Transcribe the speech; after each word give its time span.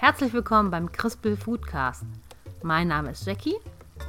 Herzlich 0.00 0.32
willkommen 0.32 0.70
beim 0.70 0.92
Crispel 0.92 1.36
Foodcast. 1.36 2.04
Mein 2.62 2.86
Name 2.86 3.10
ist 3.10 3.26
Jackie 3.26 3.56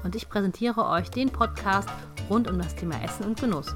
und 0.03 0.13
ich 0.13 0.29
präsentiere 0.29 0.85
euch 0.85 1.09
den 1.09 1.31
Podcast 1.31 1.89
rund 2.29 2.47
um 2.47 2.59
das 2.59 2.75
Thema 2.75 3.03
Essen 3.03 3.25
und 3.25 3.41
Genuss. 3.41 3.75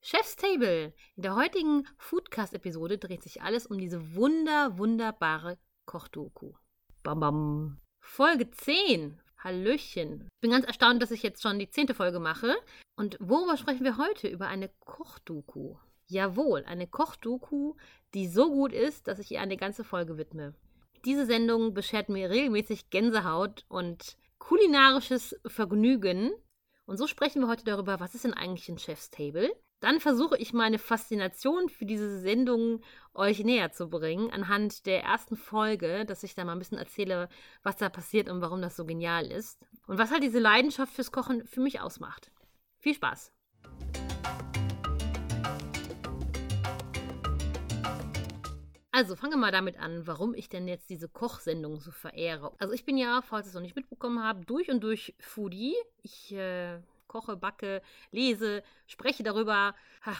Chef's 0.00 0.36
Table. 0.36 0.94
In 1.14 1.22
der 1.22 1.36
heutigen 1.36 1.86
Foodcast-Episode 1.98 2.96
dreht 2.96 3.22
sich 3.22 3.42
alles 3.42 3.66
um 3.66 3.76
diese 3.76 4.14
wunder, 4.14 4.78
wunderbare 4.78 5.58
Kochdoku. 5.84 6.54
Bam, 7.02 7.20
bam. 7.20 7.80
Folge 8.00 8.50
10. 8.50 9.20
Hallöchen. 9.44 10.22
Ich 10.36 10.40
bin 10.40 10.52
ganz 10.52 10.64
erstaunt, 10.64 11.02
dass 11.02 11.10
ich 11.10 11.22
jetzt 11.22 11.42
schon 11.42 11.58
die 11.58 11.68
zehnte 11.68 11.92
Folge 11.92 12.18
mache. 12.18 12.56
Und 12.96 13.18
worüber 13.20 13.58
sprechen 13.58 13.84
wir 13.84 13.98
heute? 13.98 14.26
Über 14.26 14.46
eine 14.46 14.70
Kochdoku. 14.86 15.76
Jawohl, 16.10 16.64
eine 16.64 16.88
Kochdoku, 16.88 17.74
die 18.14 18.26
so 18.26 18.50
gut 18.50 18.72
ist, 18.72 19.06
dass 19.06 19.20
ich 19.20 19.30
ihr 19.30 19.40
eine 19.40 19.56
ganze 19.56 19.84
Folge 19.84 20.18
widme. 20.18 20.54
Diese 21.04 21.24
Sendung 21.24 21.72
beschert 21.72 22.08
mir 22.08 22.28
regelmäßig 22.28 22.90
Gänsehaut 22.90 23.64
und 23.68 24.16
kulinarisches 24.38 25.38
Vergnügen. 25.46 26.32
Und 26.84 26.96
so 26.96 27.06
sprechen 27.06 27.40
wir 27.40 27.48
heute 27.48 27.64
darüber, 27.64 28.00
was 28.00 28.16
ist 28.16 28.24
denn 28.24 28.34
eigentlich 28.34 28.68
ein 28.68 28.78
Chef's 28.78 29.10
Table? 29.10 29.54
Dann 29.78 30.00
versuche 30.00 30.36
ich 30.36 30.52
meine 30.52 30.80
Faszination 30.80 31.68
für 31.68 31.86
diese 31.86 32.18
Sendung 32.18 32.82
euch 33.14 33.44
näher 33.44 33.70
zu 33.70 33.88
bringen, 33.88 34.32
anhand 34.32 34.86
der 34.86 35.04
ersten 35.04 35.36
Folge, 35.36 36.04
dass 36.04 36.24
ich 36.24 36.34
da 36.34 36.44
mal 36.44 36.52
ein 36.52 36.58
bisschen 36.58 36.76
erzähle, 36.76 37.28
was 37.62 37.76
da 37.76 37.88
passiert 37.88 38.28
und 38.28 38.40
warum 38.40 38.60
das 38.60 38.74
so 38.74 38.84
genial 38.84 39.30
ist. 39.30 39.60
Und 39.86 39.96
was 39.98 40.10
halt 40.10 40.24
diese 40.24 40.40
Leidenschaft 40.40 40.92
fürs 40.92 41.12
Kochen 41.12 41.46
für 41.46 41.60
mich 41.60 41.80
ausmacht. 41.80 42.32
Viel 42.78 42.94
Spaß! 42.94 43.32
Also 49.00 49.16
fangen 49.16 49.32
wir 49.32 49.38
mal 49.38 49.50
damit 49.50 49.78
an, 49.78 50.06
warum 50.06 50.34
ich 50.34 50.50
denn 50.50 50.68
jetzt 50.68 50.90
diese 50.90 51.08
Kochsendung 51.08 51.80
so 51.80 51.90
verehre. 51.90 52.52
Also 52.58 52.74
ich 52.74 52.84
bin 52.84 52.98
ja, 52.98 53.22
falls 53.22 53.46
ihr 53.46 53.48
es 53.48 53.54
noch 53.54 53.62
nicht 53.62 53.74
mitbekommen 53.74 54.22
habt, 54.22 54.50
durch 54.50 54.70
und 54.70 54.84
durch 54.84 55.14
Foodie. 55.18 55.74
Ich 56.02 56.34
äh, 56.34 56.80
koche, 57.06 57.38
backe, 57.38 57.80
lese, 58.10 58.62
spreche 58.86 59.22
darüber. 59.22 59.74
Ha, 60.04 60.16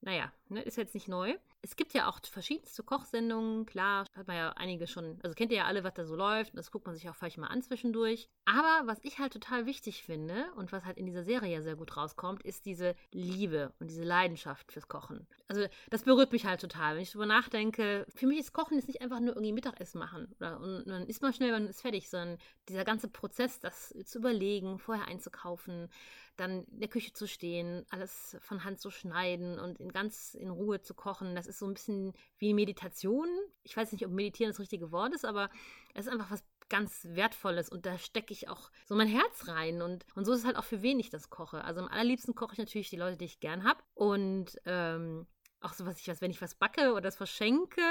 naja, 0.00 0.32
ne, 0.48 0.62
ist 0.62 0.76
jetzt 0.76 0.94
nicht 0.94 1.06
neu. 1.06 1.36
Es 1.62 1.76
gibt 1.76 1.94
ja 1.94 2.08
auch 2.08 2.18
verschiedenste 2.22 2.82
Kochsendungen, 2.82 3.66
klar, 3.66 4.04
hat 4.14 4.26
man 4.26 4.36
ja 4.36 4.50
einige 4.50 4.86
schon, 4.86 5.18
also 5.22 5.34
kennt 5.34 5.50
ihr 5.50 5.58
ja 5.58 5.64
alle, 5.64 5.82
was 5.82 5.94
da 5.94 6.04
so 6.04 6.14
läuft, 6.14 6.58
das 6.58 6.70
guckt 6.70 6.86
man 6.86 6.94
sich 6.94 7.08
auch 7.08 7.14
vielleicht 7.14 7.38
mal 7.38 7.46
an 7.46 7.62
zwischendurch. 7.62 8.28
Aber 8.44 8.82
was 8.86 8.98
ich 9.02 9.18
halt 9.18 9.32
total 9.32 9.64
wichtig 9.64 10.02
finde 10.02 10.44
und 10.56 10.72
was 10.72 10.84
halt 10.84 10.98
in 10.98 11.06
dieser 11.06 11.22
Serie 11.22 11.54
ja 11.54 11.62
sehr 11.62 11.76
gut 11.76 11.96
rauskommt, 11.96 12.42
ist 12.42 12.66
diese 12.66 12.96
Liebe 13.12 13.72
und 13.78 13.90
diese 13.90 14.02
Leidenschaft 14.02 14.72
fürs 14.72 14.88
Kochen. 14.88 15.26
Also 15.46 15.66
das 15.90 16.04
berührt 16.04 16.32
mich 16.32 16.46
halt 16.46 16.60
total, 16.60 16.94
wenn 16.94 17.02
ich 17.02 17.10
darüber 17.10 17.26
nachdenke. 17.26 18.06
Für 18.14 18.26
mich 18.26 18.38
ist 18.38 18.54
Kochen 18.54 18.78
ist 18.78 18.88
nicht 18.88 19.02
einfach 19.02 19.20
nur 19.20 19.34
irgendwie 19.34 19.52
Mittagessen 19.52 19.98
machen 19.98 20.34
oder 20.38 20.58
und 20.58 20.86
dann 20.86 21.06
isst 21.06 21.20
man 21.20 21.34
schnell, 21.34 21.52
man 21.52 21.68
ist 21.68 21.82
fertig, 21.82 22.08
sondern 22.08 22.38
dieser 22.68 22.84
ganze 22.84 23.08
Prozess, 23.08 23.60
das 23.60 23.94
zu 24.06 24.18
überlegen, 24.18 24.78
vorher 24.78 25.06
einzukaufen, 25.06 25.90
dann 26.36 26.64
in 26.64 26.80
der 26.80 26.88
Küche 26.88 27.12
zu 27.12 27.28
stehen, 27.28 27.84
alles 27.90 28.38
von 28.40 28.64
Hand 28.64 28.80
zu 28.80 28.90
schneiden 28.90 29.58
und 29.58 29.80
in 29.80 29.92
ganz 29.92 30.34
in 30.34 30.48
Ruhe 30.48 30.80
zu 30.80 30.94
kochen. 30.94 31.34
Das 31.34 31.46
ist 31.46 31.58
so 31.58 31.66
ein 31.66 31.74
bisschen 31.74 32.14
wie 32.38 32.54
Meditation. 32.54 33.28
Ich 33.64 33.76
weiß 33.76 33.92
nicht, 33.92 34.06
ob 34.06 34.12
Meditieren 34.12 34.50
das 34.50 34.60
richtige 34.60 34.92
Wort 34.92 35.14
ist, 35.14 35.26
aber 35.26 35.50
es 35.92 36.06
ist 36.06 36.12
einfach 36.12 36.30
was 36.30 36.42
ganz 36.70 37.06
Wertvolles 37.10 37.68
und 37.68 37.84
da 37.84 37.98
stecke 37.98 38.32
ich 38.32 38.48
auch 38.48 38.70
so 38.86 38.94
mein 38.94 39.06
Herz 39.06 39.48
rein 39.48 39.82
und, 39.82 40.06
und 40.14 40.24
so 40.24 40.32
ist 40.32 40.40
es 40.40 40.46
halt 40.46 40.56
auch 40.56 40.64
für 40.64 40.82
wen 40.82 40.98
ich 40.98 41.10
das 41.10 41.28
koche. 41.28 41.62
Also 41.62 41.80
am 41.80 41.88
allerliebsten 41.88 42.34
koche 42.34 42.54
ich 42.54 42.58
natürlich 42.58 42.90
die 42.90 42.96
Leute, 42.96 43.18
die 43.18 43.26
ich 43.26 43.40
gern 43.40 43.64
habe 43.64 43.82
und 43.94 44.58
ähm, 44.64 45.26
auch 45.64 45.72
so 45.72 45.86
was 45.86 46.00
ich 46.00 46.08
was, 46.08 46.20
wenn 46.20 46.30
ich 46.30 46.42
was 46.42 46.54
backe 46.54 46.92
oder 46.92 47.02
das 47.02 47.16
verschenke, 47.16 47.82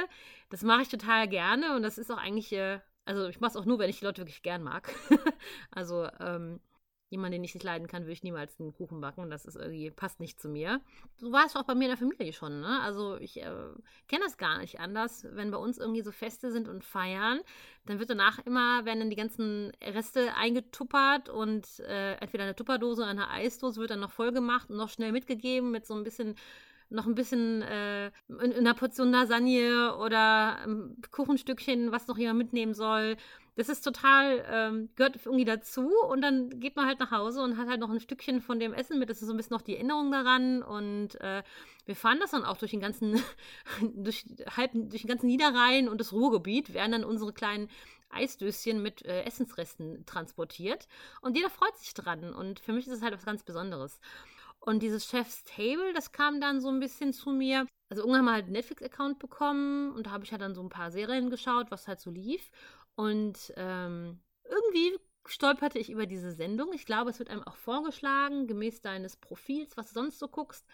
das 0.49 0.63
mache 0.63 0.83
ich 0.83 0.89
total 0.89 1.27
gerne 1.27 1.75
und 1.75 1.83
das 1.83 1.97
ist 1.97 2.11
auch 2.11 2.17
eigentlich, 2.17 2.51
äh, 2.53 2.79
also 3.05 3.27
ich 3.27 3.39
mache 3.39 3.51
es 3.51 3.57
auch 3.57 3.65
nur, 3.65 3.79
wenn 3.79 3.89
ich 3.89 3.99
die 3.99 4.05
Leute 4.05 4.21
wirklich 4.21 4.43
gern 4.43 4.63
mag. 4.63 4.89
also 5.71 6.07
ähm, 6.19 6.59
jemand, 7.13 7.33
den 7.33 7.43
ich 7.43 7.53
nicht 7.53 7.63
leiden 7.63 7.87
kann, 7.87 8.03
würde 8.03 8.13
ich 8.13 8.23
niemals 8.23 8.59
einen 8.59 8.73
Kuchen 8.73 8.99
backen. 8.99 9.29
Das 9.29 9.45
ist 9.45 9.55
irgendwie, 9.55 9.91
passt 9.91 10.19
nicht 10.19 10.39
zu 10.41 10.49
mir. 10.49 10.81
So 11.15 11.31
war 11.31 11.45
es 11.45 11.55
auch 11.55 11.63
bei 11.63 11.75
mir 11.75 11.83
in 11.83 11.89
der 11.89 11.97
Familie 11.97 12.33
schon. 12.33 12.59
Ne? 12.59 12.81
Also 12.81 13.17
ich 13.17 13.37
äh, 13.37 13.51
kenne 14.07 14.23
das 14.25 14.37
gar 14.37 14.57
nicht 14.57 14.79
anders. 14.79 15.25
Wenn 15.29 15.51
bei 15.51 15.57
uns 15.57 15.77
irgendwie 15.77 16.01
so 16.01 16.11
Feste 16.11 16.51
sind 16.51 16.67
und 16.67 16.83
feiern, 16.83 17.39
dann 17.85 17.99
wird 17.99 18.09
danach 18.09 18.39
immer, 18.39 18.83
werden 18.85 18.99
dann 18.99 19.09
die 19.11 19.15
ganzen 19.15 19.71
Reste 19.81 20.33
eingetuppert 20.35 21.29
und 21.29 21.79
äh, 21.81 22.15
entweder 22.15 22.45
eine 22.45 22.55
Tupperdose 22.55 23.03
oder 23.03 23.11
eine 23.11 23.29
Eisdose 23.29 23.79
wird 23.79 23.91
dann 23.91 23.99
noch 23.99 24.11
voll 24.11 24.31
gemacht 24.31 24.71
und 24.71 24.77
noch 24.77 24.89
schnell 24.89 25.11
mitgegeben 25.11 25.69
mit 25.69 25.85
so 25.85 25.93
ein 25.93 26.03
bisschen 26.03 26.35
noch 26.93 27.07
ein 27.07 27.15
bisschen 27.15 27.61
äh, 27.63 28.07
in, 28.27 28.53
einer 28.53 28.73
Portion 28.73 29.11
Lasagne 29.11 29.95
oder 29.97 30.59
ein 30.59 30.95
Kuchenstückchen, 31.11 31.91
was 31.91 32.07
noch 32.07 32.17
jemand 32.17 32.37
mitnehmen 32.37 32.73
soll. 32.73 33.17
Das 33.55 33.69
ist 33.69 33.81
total, 33.81 34.43
ähm, 34.49 34.89
gehört 34.95 35.19
irgendwie 35.25 35.45
dazu 35.45 35.91
und 36.09 36.21
dann 36.21 36.59
geht 36.59 36.75
man 36.75 36.87
halt 36.87 36.99
nach 36.99 37.11
Hause 37.11 37.41
und 37.43 37.57
hat 37.57 37.67
halt 37.67 37.79
noch 37.79 37.89
ein 37.89 37.99
Stückchen 37.99 38.41
von 38.41 38.59
dem 38.59 38.73
Essen 38.73 38.97
mit. 38.97 39.09
Das 39.09 39.21
ist 39.21 39.27
so 39.27 39.33
ein 39.33 39.37
bisschen 39.37 39.55
noch 39.55 39.61
die 39.61 39.75
Erinnerung 39.75 40.11
daran 40.11 40.63
und 40.63 41.19
äh, 41.21 41.43
wir 41.85 41.95
fahren 41.95 42.19
das 42.19 42.31
dann 42.31 42.45
auch 42.45 42.57
durch 42.57 42.71
den 42.71 42.79
ganzen, 42.79 43.21
durch, 43.95 44.25
halb, 44.55 44.71
durch 44.73 45.01
den 45.03 45.09
ganzen 45.09 45.27
Niederrhein 45.27 45.87
und 45.87 45.99
das 45.99 46.13
Ruhrgebiet, 46.13 46.73
werden 46.73 46.93
dann 46.93 47.03
unsere 47.03 47.33
kleinen 47.33 47.69
Eisdöschen 48.09 48.81
mit 48.81 49.03
äh, 49.05 49.23
Essensresten 49.23 50.05
transportiert 50.05 50.87
und 51.21 51.35
jeder 51.35 51.49
freut 51.49 51.75
sich 51.77 51.93
dran 51.93 52.33
und 52.33 52.59
für 52.59 52.73
mich 52.73 52.87
ist 52.87 52.93
es 52.93 53.01
halt 53.01 53.13
was 53.13 53.25
ganz 53.25 53.43
Besonderes. 53.43 53.99
Und 54.65 54.81
dieses 54.81 55.05
Chef's 55.05 55.43
Table, 55.43 55.91
das 55.93 56.13
kam 56.13 56.39
dann 56.39 56.61
so 56.61 56.69
ein 56.69 56.79
bisschen 56.79 57.11
zu 57.11 57.31
mir. 57.31 57.67
Also 57.89 58.01
irgendwann 58.03 58.23
wir 58.23 58.31
halt 58.31 58.45
einen 58.45 58.53
Netflix-Account 58.53 59.19
bekommen 59.19 59.91
und 59.91 60.07
da 60.07 60.11
habe 60.11 60.23
ich 60.23 60.31
halt 60.31 60.41
dann 60.41 60.55
so 60.55 60.61
ein 60.61 60.69
paar 60.69 60.89
Serien 60.89 61.29
geschaut, 61.29 61.69
was 61.69 61.89
halt 61.89 61.99
so 61.99 62.09
lief. 62.09 62.49
Und 62.95 63.53
ähm, 63.57 64.21
irgendwie 64.45 64.97
stolperte 65.25 65.79
ich 65.79 65.89
über 65.89 66.05
diese 66.05 66.31
Sendung. 66.31 66.71
Ich 66.71 66.85
glaube, 66.85 67.09
es 67.09 67.19
wird 67.19 67.29
einem 67.29 67.43
auch 67.43 67.57
vorgeschlagen, 67.57 68.47
gemäß 68.47 68.79
deines 68.81 69.17
Profils, 69.17 69.75
was 69.75 69.89
du 69.89 69.95
sonst 69.95 70.17
so 70.17 70.29
guckst. 70.29 70.65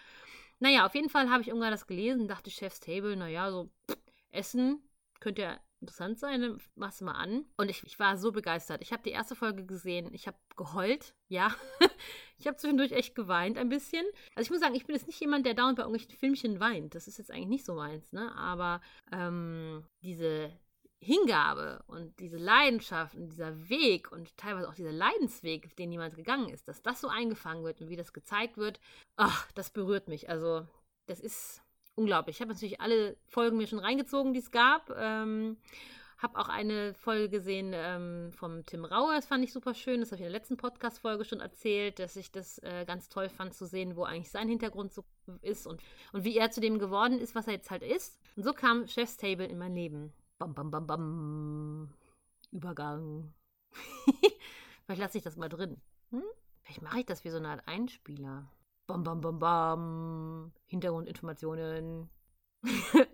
Naja, 0.59 0.85
auf 0.85 0.93
jeden 0.93 1.09
Fall 1.09 1.31
habe 1.31 1.41
ich 1.41 1.47
irgendwann 1.47 1.71
das 1.71 1.87
gelesen, 1.87 2.27
dachte 2.27 2.51
Chef's 2.51 2.79
Table, 2.79 3.15
naja, 3.15 3.49
so 3.49 3.71
pff, 3.89 3.97
Essen 4.29 4.83
könnte 5.19 5.41
ja 5.41 5.59
interessant 5.81 6.19
sein, 6.19 6.41
du 6.41 7.05
mal 7.05 7.13
an. 7.13 7.45
Und 7.57 7.69
ich, 7.69 7.83
ich 7.83 7.99
war 7.99 8.17
so 8.17 8.31
begeistert. 8.31 8.81
Ich 8.81 8.91
habe 8.91 9.03
die 9.03 9.11
erste 9.11 9.35
Folge 9.35 9.65
gesehen, 9.65 10.13
ich 10.13 10.27
habe 10.27 10.37
geheult, 10.55 11.13
ja. 11.27 11.53
ich 12.37 12.47
habe 12.47 12.57
zwischendurch 12.57 12.91
echt 12.91 13.15
geweint 13.15 13.57
ein 13.57 13.69
bisschen. 13.69 14.05
Also 14.35 14.47
ich 14.47 14.51
muss 14.51 14.59
sagen, 14.59 14.75
ich 14.75 14.85
bin 14.85 14.95
jetzt 14.95 15.07
nicht 15.07 15.19
jemand, 15.19 15.45
der 15.45 15.53
dauernd 15.53 15.77
bei 15.77 15.83
irgendwelchen 15.83 16.17
Filmchen 16.17 16.59
weint. 16.59 16.95
Das 16.95 17.07
ist 17.07 17.17
jetzt 17.17 17.31
eigentlich 17.31 17.47
nicht 17.47 17.65
so 17.65 17.73
meins, 17.73 18.11
ne? 18.11 18.35
Aber 18.35 18.81
ähm, 19.11 19.85
diese 20.01 20.51
Hingabe 21.01 21.81
und 21.87 22.19
diese 22.19 22.37
Leidenschaft 22.37 23.15
und 23.15 23.29
dieser 23.29 23.69
Weg 23.69 24.11
und 24.11 24.35
teilweise 24.35 24.67
auch 24.67 24.73
dieser 24.73 24.91
Leidensweg, 24.91 25.75
den 25.77 25.91
jemand 25.91 26.15
gegangen 26.15 26.49
ist, 26.49 26.67
dass 26.67 26.81
das 26.81 26.99
so 26.99 27.07
eingefangen 27.07 27.63
wird 27.63 27.79
und 27.79 27.89
wie 27.89 27.95
das 27.95 28.11
gezeigt 28.11 28.57
wird, 28.57 28.81
ach, 29.15 29.49
das 29.53 29.69
berührt 29.69 30.09
mich. 30.09 30.29
Also, 30.29 30.67
das 31.05 31.21
ist 31.21 31.63
unglaublich. 31.99 32.37
Ich 32.37 32.41
habe 32.41 32.53
natürlich 32.53 32.81
alle 32.81 33.17
Folgen 33.27 33.57
mir 33.57 33.67
schon 33.67 33.79
reingezogen, 33.79 34.33
die 34.33 34.39
es 34.39 34.51
gab. 34.51 34.89
Ähm, 34.97 35.57
habe 36.19 36.37
auch 36.37 36.49
eine 36.49 36.93
Folge 36.93 37.29
gesehen 37.29 37.71
ähm, 37.73 38.31
vom 38.33 38.65
Tim 38.65 38.83
Rauer, 38.83 39.13
das 39.15 39.25
fand 39.25 39.43
ich 39.43 39.53
super 39.53 39.73
schön. 39.73 40.01
Das 40.01 40.09
habe 40.09 40.15
ich 40.17 40.25
in 40.25 40.31
der 40.31 40.39
letzten 40.39 40.57
Podcast-Folge 40.57 41.23
schon 41.23 41.39
erzählt, 41.39 41.99
dass 41.99 42.15
ich 42.17 42.31
das 42.31 42.57
äh, 42.59 42.83
ganz 42.85 43.07
toll 43.07 43.29
fand 43.29 43.53
zu 43.53 43.65
sehen, 43.65 43.95
wo 43.95 44.03
eigentlich 44.03 44.29
sein 44.29 44.49
Hintergrund 44.49 44.93
so 44.93 45.05
ist 45.41 45.65
und, 45.65 45.81
und 46.11 46.25
wie 46.25 46.37
er 46.37 46.51
zu 46.51 46.59
dem 46.59 46.77
geworden 46.77 47.19
ist, 47.19 47.35
was 47.35 47.47
er 47.47 47.53
jetzt 47.53 47.71
halt 47.71 47.83
ist. 47.83 48.19
Und 48.35 48.43
so 48.43 48.51
kam 48.51 48.87
Chef's 48.87 49.15
Table 49.15 49.45
in 49.45 49.57
mein 49.57 49.73
Leben. 49.73 50.11
Bam, 50.39 50.53
bam, 50.53 50.71
bam, 50.71 50.87
bam. 50.87 51.93
Übergang. 52.51 53.33
Vielleicht 54.85 55.01
lasse 55.01 55.17
ich 55.17 55.23
das 55.23 55.37
mal 55.37 55.49
drin. 55.49 55.79
Hm? 56.09 56.23
Vielleicht 56.63 56.81
mache 56.81 56.99
ich 56.99 57.05
das 57.05 57.23
wie 57.23 57.29
so 57.29 57.37
eine 57.37 57.49
Art 57.49 57.67
Einspieler. 57.67 58.51
Bam, 58.89 59.03
bam, 59.03 59.21
bam, 59.21 59.37
bam. 59.37 60.51
Hintergrundinformationen. 60.65 62.09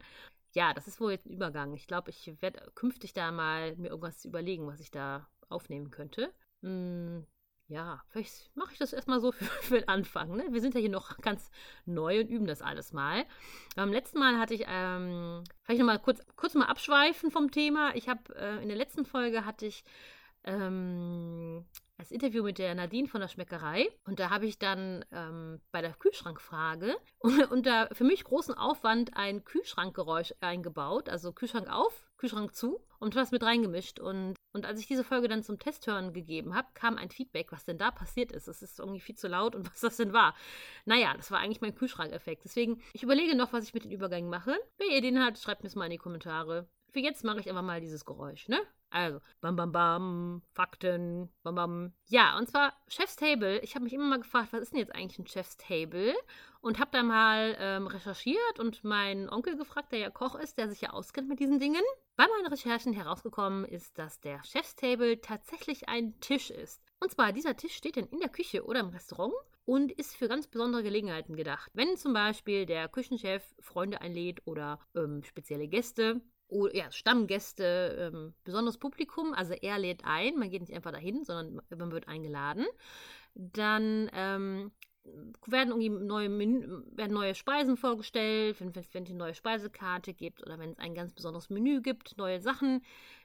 ja, 0.53 0.73
das 0.73 0.87
ist 0.87 1.01
wohl 1.01 1.11
jetzt 1.11 1.25
ein 1.25 1.33
Übergang. 1.33 1.73
Ich 1.73 1.85
glaube, 1.85 2.11
ich 2.11 2.41
werde 2.41 2.71
künftig 2.75 3.11
da 3.11 3.29
mal 3.33 3.75
mir 3.75 3.89
irgendwas 3.89 4.23
überlegen, 4.23 4.67
was 4.67 4.79
ich 4.79 4.89
da 4.89 5.27
aufnehmen 5.49 5.91
könnte. 5.91 6.33
Hm, 6.61 7.25
ja, 7.67 8.01
vielleicht 8.07 8.55
mache 8.55 8.71
ich 8.71 8.79
das 8.79 8.93
erstmal 8.93 9.19
so 9.19 9.31
für, 9.33 9.43
für 9.43 9.79
den 9.81 9.89
Anfang. 9.89 10.37
Ne? 10.37 10.45
Wir 10.49 10.61
sind 10.61 10.75
ja 10.75 10.79
hier 10.79 10.89
noch 10.89 11.17
ganz 11.17 11.51
neu 11.83 12.21
und 12.21 12.29
üben 12.29 12.47
das 12.47 12.61
alles 12.61 12.93
mal. 12.93 13.25
Beim 13.75 13.91
letzten 13.91 14.19
Mal 14.19 14.39
hatte 14.39 14.53
ich, 14.53 14.63
ähm, 14.69 15.43
vielleicht 15.63 15.81
nochmal 15.81 15.99
kurz, 15.99 16.21
kurz 16.37 16.53
mal 16.53 16.67
abschweifen 16.67 17.31
vom 17.31 17.51
Thema. 17.51 17.93
Ich 17.95 18.07
habe 18.07 18.33
äh, 18.37 18.63
in 18.63 18.69
der 18.69 18.77
letzten 18.77 19.03
Folge 19.03 19.43
hatte 19.43 19.65
ich 19.65 19.83
ähm, 20.45 21.65
das 21.97 22.11
Interview 22.11 22.43
mit 22.43 22.57
der 22.57 22.75
Nadine 22.75 23.07
von 23.07 23.21
der 23.21 23.27
Schmeckerei. 23.27 23.87
Und 24.05 24.19
da 24.19 24.29
habe 24.29 24.45
ich 24.45 24.59
dann 24.59 25.05
ähm, 25.11 25.61
bei 25.71 25.81
der 25.81 25.93
Kühlschrankfrage 25.93 26.95
unter 27.49 27.89
für 27.93 28.03
mich 28.03 28.23
großen 28.23 28.53
Aufwand 28.53 29.15
ein 29.15 29.43
Kühlschrankgeräusch 29.45 30.33
eingebaut. 30.41 31.09
Also 31.09 31.31
Kühlschrank 31.31 31.69
auf, 31.69 32.05
Kühlschrank 32.17 32.53
zu 32.53 32.85
und 32.99 33.15
was 33.15 33.31
mit 33.31 33.43
reingemischt. 33.43 33.99
Und, 33.99 34.35
und 34.53 34.65
als 34.65 34.79
ich 34.79 34.87
diese 34.87 35.03
Folge 35.03 35.27
dann 35.27 35.43
zum 35.43 35.57
Testhören 35.57 36.13
gegeben 36.13 36.53
habe, 36.55 36.67
kam 36.73 36.97
ein 36.97 37.09
Feedback, 37.09 37.51
was 37.51 37.65
denn 37.65 37.77
da 37.77 37.91
passiert 37.91 38.31
ist. 38.31 38.47
Es 38.47 38.61
ist 38.61 38.79
irgendwie 38.79 39.01
viel 39.01 39.15
zu 39.15 39.27
laut 39.27 39.55
und 39.55 39.65
was 39.71 39.79
das 39.79 39.97
denn 39.97 40.13
war. 40.13 40.35
Naja, 40.83 41.13
das 41.15 41.31
war 41.31 41.39
eigentlich 41.39 41.61
mein 41.61 41.75
Kühlschrankeffekt. 41.75 42.43
Deswegen, 42.43 42.81
ich 42.93 43.03
überlege 43.03 43.35
noch, 43.35 43.53
was 43.53 43.63
ich 43.63 43.73
mit 43.73 43.85
den 43.85 43.91
Übergängen 43.91 44.29
mache. 44.29 44.57
Wenn 44.77 44.89
ihr 44.89 45.01
den 45.01 45.23
habt, 45.23 45.37
schreibt 45.37 45.63
mir 45.63 45.67
es 45.67 45.75
mal 45.75 45.85
in 45.85 45.91
die 45.91 45.97
Kommentare 45.97 46.67
für 46.95 47.01
jetzt 47.01 47.25
mache 47.25 47.41
ich 47.41 47.49
einfach 47.49 47.61
mal 47.61 47.81
dieses 47.81 48.05
Geräusch, 48.05 48.47
ne? 48.47 48.57
Also, 48.89 49.19
bam, 49.41 49.55
bam, 49.55 49.71
bam, 49.71 50.41
Fakten, 50.53 51.29
bam, 51.43 51.55
bam. 51.55 51.93
Ja, 52.05 52.37
und 52.37 52.49
zwar 52.49 52.73
Chef's 52.87 53.15
Table. 53.15 53.59
Ich 53.59 53.75
habe 53.75 53.83
mich 53.83 53.93
immer 53.93 54.05
mal 54.05 54.19
gefragt, 54.19 54.53
was 54.53 54.61
ist 54.61 54.71
denn 54.71 54.79
jetzt 54.79 54.95
eigentlich 54.95 55.19
ein 55.19 55.27
Chef's 55.27 55.57
Table? 55.57 56.13
Und 56.61 56.79
habe 56.79 56.91
da 56.93 57.03
mal 57.03 57.55
ähm, 57.59 57.87
recherchiert 57.87 58.59
und 58.59 58.83
meinen 58.83 59.29
Onkel 59.29 59.57
gefragt, 59.57 59.91
der 59.91 59.99
ja 59.99 60.09
Koch 60.09 60.35
ist, 60.35 60.57
der 60.57 60.69
sich 60.69 60.81
ja 60.81 60.91
auskennt 60.91 61.27
mit 61.27 61.39
diesen 61.39 61.59
Dingen. 61.59 61.83
Bei 62.15 62.25
meinen 62.25 62.47
Recherchen 62.47 62.93
herausgekommen 62.93 63.65
ist, 63.65 63.97
dass 63.99 64.19
der 64.21 64.43
Chef's 64.43 64.75
Table 64.75 65.19
tatsächlich 65.19 65.89
ein 65.89 66.19
Tisch 66.21 66.49
ist. 66.49 66.81
Und 66.99 67.11
zwar, 67.11 67.33
dieser 67.33 67.57
Tisch 67.57 67.75
steht 67.75 67.97
dann 67.97 68.07
in 68.07 68.19
der 68.19 68.29
Küche 68.29 68.63
oder 68.65 68.79
im 68.79 68.89
Restaurant 68.89 69.33
und 69.65 69.91
ist 69.91 70.15
für 70.15 70.27
ganz 70.27 70.47
besondere 70.47 70.83
Gelegenheiten 70.83 71.35
gedacht. 71.35 71.69
Wenn 71.73 71.97
zum 71.97 72.13
Beispiel 72.13 72.65
der 72.65 72.87
Küchenchef 72.87 73.43
Freunde 73.59 74.01
einlädt 74.01 74.41
oder 74.45 74.79
ähm, 74.95 75.23
spezielle 75.23 75.67
Gäste, 75.67 76.21
ja, 76.73 76.91
Stammgäste, 76.91 78.11
ähm, 78.13 78.33
besonderes 78.43 78.77
Publikum, 78.77 79.33
also 79.33 79.53
er 79.53 79.79
lädt 79.79 80.05
ein, 80.05 80.37
man 80.37 80.49
geht 80.49 80.61
nicht 80.61 80.73
einfach 80.73 80.91
dahin, 80.91 81.23
sondern 81.23 81.61
man 81.75 81.91
wird 81.91 82.07
eingeladen. 82.07 82.65
Dann 83.33 84.09
ähm, 84.13 84.71
werden 85.45 85.69
irgendwie 85.69 85.89
neue, 85.89 86.29
Menü, 86.29 86.83
werden 86.91 87.13
neue 87.13 87.35
Speisen 87.35 87.77
vorgestellt, 87.77 88.59
wenn 88.59 88.69
es 88.69 88.95
eine 88.95 89.17
neue 89.17 89.35
Speisekarte 89.35 90.13
gibt 90.13 90.41
oder 90.43 90.57
wenn 90.59 90.71
es 90.71 90.79
ein 90.79 90.95
ganz 90.95 91.13
besonderes 91.13 91.49
Menü 91.49 91.81
gibt, 91.81 92.17
neue 92.17 92.39
Sachen. 92.39 92.83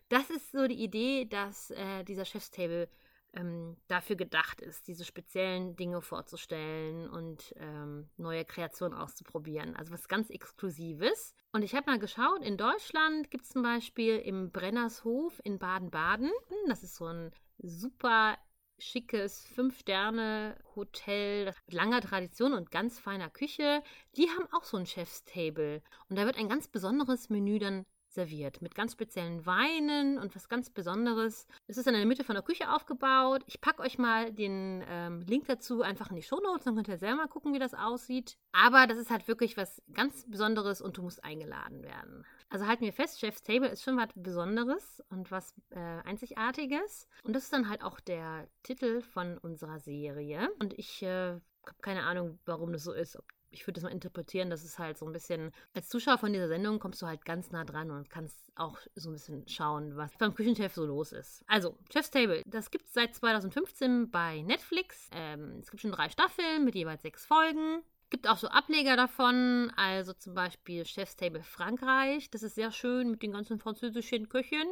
Das 0.09 0.29
ist 0.31 0.51
so 0.53 0.67
die 0.67 0.83
Idee, 0.83 1.27
dass 1.27 1.71
äh, 1.71 2.05
dieser 2.05 2.25
Chefstable 2.25 2.89
ähm, 3.35 3.77
dafür 3.87 4.17
gedacht 4.17 4.61
ist, 4.61 4.89
diese 4.89 5.05
speziellen 5.05 5.77
Dinge 5.77 6.03
vorzustellen 6.03 7.09
und 7.09 7.55
ähm, 7.57 8.09
neue 8.17 8.45
Kreationen 8.45 8.99
auszuprobieren. 8.99 9.77
Also 9.77 9.93
was 9.93 10.09
ganz 10.09 10.31
Exklusives. 10.31 11.35
Und 11.53 11.63
ich 11.63 11.75
habe 11.75 11.91
mal 11.91 11.99
geschaut, 11.99 12.43
in 12.43 12.57
Deutschland 12.57 13.31
gibt 13.31 13.45
es 13.45 13.51
zum 13.51 13.63
Beispiel 13.63 14.17
im 14.19 14.51
Brennershof 14.51 15.41
in 15.45 15.59
Baden-Baden, 15.59 16.31
das 16.69 16.83
ist 16.83 16.97
so 16.97 17.07
ein 17.07 17.31
super 17.59 18.37
schickes 18.79 19.45
Fünf-Sterne-Hotel 19.55 21.47
mit 21.47 21.75
langer 21.75 22.01
Tradition 22.01 22.55
und 22.55 22.71
ganz 22.71 22.99
feiner 22.99 23.29
Küche. 23.29 23.83
Die 24.17 24.29
haben 24.31 24.49
auch 24.53 24.65
so 24.65 24.77
ein 24.77 24.87
Chefstable. 24.87 25.83
Und 26.09 26.17
da 26.17 26.25
wird 26.25 26.39
ein 26.39 26.49
ganz 26.49 26.69
besonderes 26.69 27.29
Menü 27.29 27.59
dann 27.59 27.85
serviert 28.13 28.61
mit 28.63 28.75
ganz 28.75 28.93
speziellen 28.93 29.47
Weinen 29.47 30.19
und 30.19 30.35
was 30.35 30.49
ganz 30.49 30.71
Besonderes. 30.71 31.47
Es 31.67 31.79
ist 31.79 31.87
in 31.87 31.95
der 31.95 32.07
Mitte 32.07 32.25
von 32.25 32.35
der 32.35 32.43
Küche 32.43 32.73
aufgebaut. 32.73 33.43
Ich 33.47 33.61
packe 33.61 33.83
euch 33.83 33.99
mal 33.99 34.33
den 34.33 34.85
ähm, 34.89 35.23
Link 35.23 35.47
dazu 35.47 35.83
einfach 35.83 36.11
in 36.11 36.17
die 36.17 36.23
Shownotes, 36.23 36.65
dann 36.65 36.75
könnt 36.75 36.89
ihr 36.89 36.99
selber 36.99 37.17
mal 37.17 37.29
gucken, 37.29 37.55
wie 37.55 37.59
das 37.59 37.75
aussieht. 37.75 38.37
Aber 38.53 38.87
das 38.87 38.99
ist 38.99 39.11
halt 39.11 39.29
wirklich 39.29 39.57
was 39.57 39.83
ganz 39.95 40.25
Besonderes 40.29 40.81
und 40.81 40.97
du 40.97 41.03
musst 41.03 41.25
eingeladen 41.25 41.83
werden. 41.83 42.25
Also 42.49 42.67
halten 42.67 42.85
wir 42.85 42.93
fest, 42.93 43.21
Chef's 43.21 43.43
Table 43.43 43.69
ist 43.69 43.85
schon 43.85 43.97
was 43.97 44.09
Besonderes 44.15 45.03
und 45.09 45.31
was 45.31 45.55
äh, 45.71 45.79
Einzigartiges. 45.79 47.09
Und 47.23 47.35
das 47.35 47.45
ist 47.45 47.53
dann 47.53 47.69
halt 47.69 47.83
auch 47.83 48.01
der 48.01 48.49
Titel 48.65 49.03
von 49.03 49.39
unserer 49.39 49.79
Serie. 49.79 50.51
Und 50.59 50.77
ich 50.77 51.03
äh, 51.03 51.39
habe 51.67 51.81
keine 51.81 52.03
Ahnung, 52.03 52.39
warum 52.45 52.73
das 52.73 52.83
so 52.83 52.93
ist. 52.93 53.17
Ob 53.17 53.25
ich 53.51 53.67
würde 53.67 53.81
das 53.81 53.85
mal 53.85 53.93
interpretieren, 53.93 54.51
dass 54.51 54.65
es 54.65 54.79
halt 54.79 54.99
so 54.99 55.07
ein 55.07 55.13
bisschen, 55.13 55.53
als 55.75 55.89
Zuschauer 55.89 56.19
von 56.19 56.33
dieser 56.33 56.49
Sendung 56.49 56.79
kommst 56.79 57.03
du 57.03 57.07
halt 57.07 57.25
ganz 57.25 57.51
nah 57.51 57.65
dran 57.65 57.91
und 57.91 58.09
kannst 58.11 58.39
auch 58.55 58.79
so 58.95 59.11
ein 59.11 59.13
bisschen 59.13 59.47
schauen, 59.49 59.97
was 59.97 60.17
beim 60.19 60.35
Küchenchef 60.35 60.73
so 60.73 60.85
los 60.85 61.13
ist. 61.13 61.43
Also, 61.47 61.77
Chef's 61.93 62.11
Table, 62.11 62.43
das 62.47 62.71
gibt 62.71 62.87
es 62.87 62.93
seit 62.93 63.15
2015 63.15 64.11
bei 64.11 64.43
Netflix. 64.43 65.09
Ähm, 65.13 65.59
es 65.61 65.71
gibt 65.71 65.81
schon 65.81 65.93
drei 65.93 66.09
Staffeln 66.09 66.65
mit 66.65 66.75
jeweils 66.75 67.03
sechs 67.03 67.27
Folgen. 67.27 67.83
Gibt 68.11 68.29
auch 68.29 68.39
so 68.39 68.49
Ableger 68.49 68.97
davon, 68.97 69.73
also 69.77 70.13
zum 70.13 70.35
Beispiel 70.35 70.85
Chef's 70.85 71.17
Table 71.17 71.45
Frankreich. 71.45 72.29
Das 72.31 72.43
ist 72.43 72.57
sehr 72.57 72.73
schön 72.73 73.11
mit 73.11 73.23
den 73.23 73.33
ganzen 73.33 73.59
französischen 73.59 74.29
Köchen. 74.29 74.67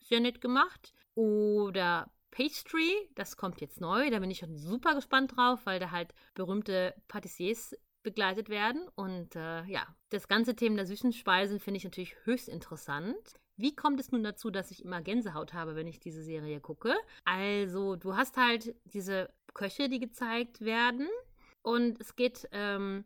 Sehr 0.00 0.20
nett 0.20 0.42
gemacht. 0.42 0.92
Oder 1.14 2.10
Pastry, 2.30 3.08
das 3.14 3.36
kommt 3.36 3.60
jetzt 3.60 3.80
neu. 3.80 4.10
Da 4.10 4.18
bin 4.18 4.30
ich 4.30 4.38
schon 4.38 4.56
super 4.56 4.94
gespannt 4.94 5.36
drauf, 5.36 5.60
weil 5.64 5.80
da 5.80 5.90
halt 5.90 6.14
berühmte 6.34 6.94
Patissiers 7.08 7.74
begleitet 8.02 8.48
werden. 8.48 8.88
Und 8.94 9.36
äh, 9.36 9.64
ja, 9.64 9.86
das 10.10 10.28
ganze 10.28 10.54
Thema 10.54 10.76
der 10.76 10.86
süßen 10.86 11.12
Speisen 11.12 11.60
finde 11.60 11.78
ich 11.78 11.84
natürlich 11.84 12.16
höchst 12.24 12.48
interessant. 12.48 13.38
Wie 13.56 13.74
kommt 13.74 14.00
es 14.00 14.12
nun 14.12 14.24
dazu, 14.24 14.50
dass 14.50 14.70
ich 14.70 14.84
immer 14.84 15.02
Gänsehaut 15.02 15.52
habe, 15.52 15.76
wenn 15.76 15.86
ich 15.86 16.00
diese 16.00 16.22
Serie 16.22 16.60
gucke? 16.60 16.94
Also, 17.24 17.96
du 17.96 18.16
hast 18.16 18.36
halt 18.36 18.74
diese 18.84 19.32
Köche, 19.54 19.88
die 19.88 20.00
gezeigt 20.00 20.62
werden. 20.62 21.08
Und 21.62 22.00
es 22.00 22.16
geht 22.16 22.48
ähm, 22.52 23.04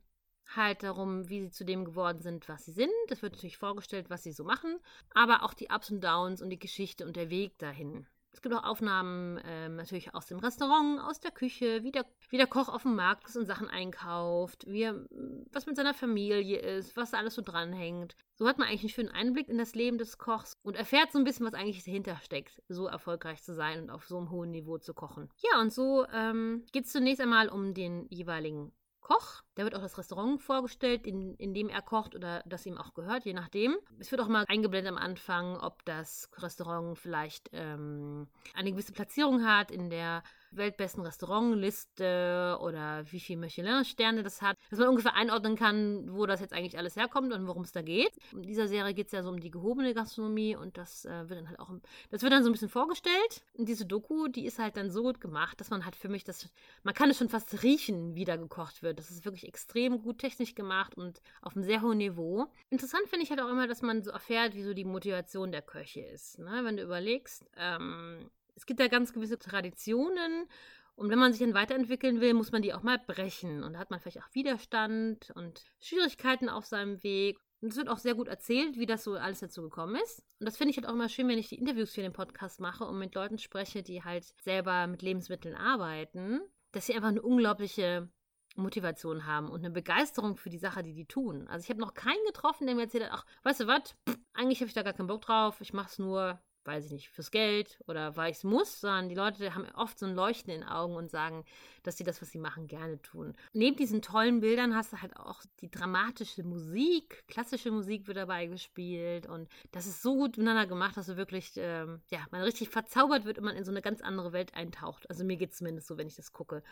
halt 0.54 0.82
darum, 0.82 1.28
wie 1.28 1.42
sie 1.42 1.50
zu 1.50 1.64
dem 1.64 1.84
geworden 1.84 2.20
sind, 2.20 2.48
was 2.48 2.64
sie 2.64 2.72
sind. 2.72 2.90
Es 3.10 3.22
wird 3.22 3.34
natürlich 3.34 3.58
vorgestellt, 3.58 4.08
was 4.08 4.22
sie 4.22 4.32
so 4.32 4.44
machen, 4.44 4.78
aber 5.14 5.42
auch 5.42 5.54
die 5.54 5.68
Ups 5.68 5.90
und 5.90 6.02
Downs 6.02 6.40
und 6.40 6.50
die 6.50 6.58
Geschichte 6.58 7.04
und 7.06 7.16
der 7.16 7.30
Weg 7.30 7.58
dahin. 7.58 8.06
Es 8.36 8.42
gibt 8.42 8.54
auch 8.54 8.64
Aufnahmen 8.64 9.40
ähm, 9.46 9.76
natürlich 9.76 10.14
aus 10.14 10.26
dem 10.26 10.40
Restaurant, 10.40 11.00
aus 11.00 11.20
der 11.20 11.30
Küche, 11.30 11.82
wie 11.84 11.90
der, 11.90 12.04
wie 12.28 12.36
der 12.36 12.46
Koch 12.46 12.68
auf 12.68 12.82
dem 12.82 12.94
Markt 12.94 13.26
ist 13.26 13.36
und 13.36 13.46
Sachen 13.46 13.66
einkauft, 13.66 14.66
wie 14.68 14.82
er, 14.82 15.06
was 15.52 15.64
mit 15.64 15.74
seiner 15.74 15.94
Familie 15.94 16.58
ist, 16.58 16.98
was 16.98 17.12
da 17.12 17.16
alles 17.16 17.34
so 17.34 17.40
dranhängt. 17.40 18.14
So 18.34 18.46
hat 18.46 18.58
man 18.58 18.68
eigentlich 18.68 18.82
einen 18.82 18.90
schönen 18.90 19.08
Einblick 19.08 19.48
in 19.48 19.56
das 19.56 19.74
Leben 19.74 19.96
des 19.96 20.18
Kochs 20.18 20.52
und 20.62 20.76
erfährt 20.76 21.12
so 21.12 21.18
ein 21.18 21.24
bisschen, 21.24 21.46
was 21.46 21.54
eigentlich 21.54 21.82
dahinter 21.82 22.18
steckt, 22.22 22.62
so 22.68 22.86
erfolgreich 22.86 23.42
zu 23.42 23.54
sein 23.54 23.84
und 23.84 23.88
auf 23.88 24.04
so 24.04 24.18
einem 24.18 24.30
hohen 24.30 24.50
Niveau 24.50 24.76
zu 24.76 24.92
kochen. 24.92 25.30
Ja, 25.38 25.58
und 25.62 25.72
so 25.72 26.04
ähm, 26.12 26.66
geht 26.72 26.84
es 26.84 26.92
zunächst 26.92 27.22
einmal 27.22 27.48
um 27.48 27.72
den 27.72 28.06
jeweiligen 28.10 28.70
Koch. 29.06 29.44
Da 29.54 29.62
wird 29.62 29.76
auch 29.76 29.82
das 29.82 29.98
Restaurant 29.98 30.42
vorgestellt, 30.42 31.06
in, 31.06 31.36
in 31.36 31.54
dem 31.54 31.68
er 31.68 31.80
kocht 31.80 32.16
oder 32.16 32.42
das 32.44 32.66
ihm 32.66 32.76
auch 32.76 32.92
gehört, 32.92 33.24
je 33.24 33.34
nachdem. 33.34 33.76
Es 34.00 34.10
wird 34.10 34.20
auch 34.20 34.26
mal 34.26 34.44
eingeblendet 34.48 34.92
am 34.92 34.98
Anfang, 34.98 35.60
ob 35.60 35.84
das 35.84 36.28
Restaurant 36.38 36.98
vielleicht 36.98 37.48
ähm, 37.52 38.26
eine 38.54 38.72
gewisse 38.72 38.92
Platzierung 38.92 39.46
hat 39.46 39.70
in 39.70 39.90
der 39.90 40.24
weltbesten 40.50 41.02
Restaurantliste 41.02 42.58
oder 42.60 43.04
wie 43.10 43.20
viele 43.20 43.40
Michelin-Sterne 43.40 44.22
das 44.22 44.42
hat, 44.42 44.56
dass 44.70 44.78
man 44.78 44.88
ungefähr 44.88 45.14
einordnen 45.14 45.56
kann, 45.56 46.12
wo 46.12 46.26
das 46.26 46.40
jetzt 46.40 46.52
eigentlich 46.52 46.78
alles 46.78 46.96
herkommt 46.96 47.32
und 47.32 47.46
worum 47.46 47.62
es 47.62 47.72
da 47.72 47.82
geht. 47.82 48.12
In 48.32 48.42
dieser 48.42 48.68
Serie 48.68 48.94
geht 48.94 49.06
es 49.06 49.12
ja 49.12 49.22
so 49.22 49.28
um 49.28 49.40
die 49.40 49.50
gehobene 49.50 49.94
Gastronomie 49.94 50.56
und 50.56 50.76
das 50.76 51.04
äh, 51.04 51.28
wird 51.28 51.40
dann 51.40 51.48
halt 51.48 51.60
auch, 51.60 51.70
das 52.10 52.22
wird 52.22 52.32
dann 52.32 52.42
so 52.42 52.48
ein 52.48 52.52
bisschen 52.52 52.68
vorgestellt. 52.68 53.42
Und 53.54 53.68
diese 53.68 53.86
Doku, 53.86 54.28
die 54.28 54.46
ist 54.46 54.58
halt 54.58 54.76
dann 54.76 54.90
so 54.90 55.02
gut 55.02 55.20
gemacht, 55.20 55.60
dass 55.60 55.70
man 55.70 55.84
halt 55.84 55.96
für 55.96 56.08
mich 56.08 56.24
das, 56.24 56.48
man 56.82 56.94
kann 56.94 57.10
es 57.10 57.18
schon 57.18 57.28
fast 57.28 57.62
riechen, 57.62 58.14
wie 58.14 58.24
da 58.24 58.36
gekocht 58.36 58.82
wird. 58.82 58.98
Das 58.98 59.10
ist 59.10 59.24
wirklich 59.24 59.46
extrem 59.46 60.02
gut 60.02 60.18
technisch 60.18 60.54
gemacht 60.54 60.96
und 60.96 61.20
auf 61.42 61.56
einem 61.56 61.64
sehr 61.64 61.82
hohen 61.82 61.98
Niveau. 61.98 62.46
Interessant 62.70 63.08
finde 63.08 63.24
ich 63.24 63.30
halt 63.30 63.40
auch 63.40 63.50
immer, 63.50 63.66
dass 63.66 63.82
man 63.82 64.02
so 64.02 64.10
erfährt, 64.10 64.54
wie 64.54 64.62
so 64.62 64.74
die 64.74 64.84
Motivation 64.84 65.52
der 65.52 65.62
Köche 65.62 66.00
ist. 66.00 66.38
Ne? 66.38 66.60
Wenn 66.64 66.76
du 66.76 66.82
überlegst, 66.82 67.44
ähm, 67.56 68.30
es 68.56 68.66
gibt 68.66 68.80
da 68.80 68.88
ganz 68.88 69.12
gewisse 69.12 69.38
Traditionen 69.38 70.48
und 70.96 71.10
wenn 71.10 71.18
man 71.18 71.32
sich 71.32 71.40
dann 71.40 71.54
weiterentwickeln 71.54 72.20
will, 72.20 72.32
muss 72.32 72.52
man 72.52 72.62
die 72.62 72.72
auch 72.72 72.82
mal 72.82 72.98
brechen. 72.98 73.62
Und 73.62 73.74
da 73.74 73.78
hat 73.78 73.90
man 73.90 74.00
vielleicht 74.00 74.22
auch 74.22 74.32
Widerstand 74.34 75.30
und 75.34 75.62
Schwierigkeiten 75.78 76.48
auf 76.48 76.64
seinem 76.64 77.02
Weg. 77.02 77.38
Und 77.60 77.68
es 77.68 77.76
wird 77.76 77.88
auch 77.88 77.98
sehr 77.98 78.14
gut 78.14 78.28
erzählt, 78.28 78.78
wie 78.78 78.86
das 78.86 79.04
so 79.04 79.14
alles 79.14 79.40
dazu 79.40 79.62
gekommen 79.62 79.96
ist. 79.96 80.22
Und 80.40 80.46
das 80.46 80.56
finde 80.56 80.70
ich 80.70 80.78
halt 80.78 80.86
auch 80.86 80.94
immer 80.94 81.10
schön, 81.10 81.28
wenn 81.28 81.38
ich 81.38 81.50
die 81.50 81.58
Interviews 81.58 81.92
für 81.92 82.00
den 82.00 82.14
Podcast 82.14 82.60
mache 82.60 82.84
und 82.84 82.98
mit 82.98 83.14
Leuten 83.14 83.38
spreche, 83.38 83.82
die 83.82 84.04
halt 84.04 84.24
selber 84.42 84.86
mit 84.86 85.02
Lebensmitteln 85.02 85.54
arbeiten, 85.54 86.40
dass 86.72 86.86
sie 86.86 86.94
einfach 86.94 87.08
eine 87.08 87.22
unglaubliche 87.22 88.08
Motivation 88.56 89.26
haben 89.26 89.50
und 89.50 89.60
eine 89.60 89.70
Begeisterung 89.70 90.36
für 90.36 90.48
die 90.48 90.58
Sache, 90.58 90.82
die 90.82 90.94
die 90.94 91.06
tun. 91.06 91.46
Also 91.48 91.64
ich 91.64 91.70
habe 91.70 91.80
noch 91.80 91.92
keinen 91.92 92.24
getroffen, 92.26 92.66
der 92.66 92.74
mir 92.74 92.82
erzählt 92.82 93.04
hat, 93.04 93.12
ach, 93.12 93.26
weißt 93.42 93.60
du 93.60 93.66
was, 93.66 93.94
eigentlich 94.32 94.60
habe 94.60 94.68
ich 94.68 94.74
da 94.74 94.82
gar 94.82 94.94
keinen 94.94 95.08
Bock 95.08 95.22
drauf, 95.22 95.60
ich 95.60 95.74
mache 95.74 95.90
es 95.90 95.98
nur, 95.98 96.40
weiß 96.66 96.86
ich 96.86 96.92
nicht, 96.92 97.08
fürs 97.08 97.30
Geld 97.30 97.78
oder 97.86 98.16
weil 98.16 98.30
ich 98.30 98.38
es 98.38 98.44
muss, 98.44 98.80
sondern 98.80 99.08
die 99.08 99.14
Leute 99.14 99.54
haben 99.54 99.66
oft 99.74 99.98
so 99.98 100.06
ein 100.06 100.14
Leuchten 100.14 100.52
in 100.52 100.60
den 100.60 100.68
Augen 100.68 100.96
und 100.96 101.10
sagen, 101.10 101.44
dass 101.82 101.96
sie 101.96 102.04
das, 102.04 102.20
was 102.20 102.30
sie 102.30 102.38
machen, 102.38 102.66
gerne 102.66 103.00
tun. 103.02 103.34
Neben 103.52 103.76
diesen 103.76 104.02
tollen 104.02 104.40
Bildern 104.40 104.74
hast 104.74 104.92
du 104.92 105.00
halt 105.02 105.16
auch 105.16 105.42
die 105.60 105.70
dramatische 105.70 106.42
Musik, 106.42 107.24
klassische 107.28 107.70
Musik 107.70 108.06
wird 108.06 108.16
dabei 108.16 108.46
gespielt 108.46 109.26
und 109.26 109.48
das 109.72 109.86
ist 109.86 110.02
so 110.02 110.14
gut 110.14 110.36
miteinander 110.36 110.66
gemacht, 110.66 110.96
dass 110.96 111.06
du 111.06 111.16
wirklich, 111.16 111.52
ähm, 111.56 112.00
ja, 112.10 112.26
man 112.30 112.42
richtig 112.42 112.68
verzaubert 112.68 113.24
wird 113.24 113.38
und 113.38 113.44
man 113.44 113.56
in 113.56 113.64
so 113.64 113.70
eine 113.70 113.82
ganz 113.82 114.00
andere 114.00 114.32
Welt 114.32 114.54
eintaucht. 114.54 115.08
Also 115.08 115.24
mir 115.24 115.36
geht 115.36 115.52
es 115.52 115.58
zumindest 115.58 115.86
so, 115.86 115.96
wenn 115.96 116.08
ich 116.08 116.16
das 116.16 116.32
gucke. 116.32 116.62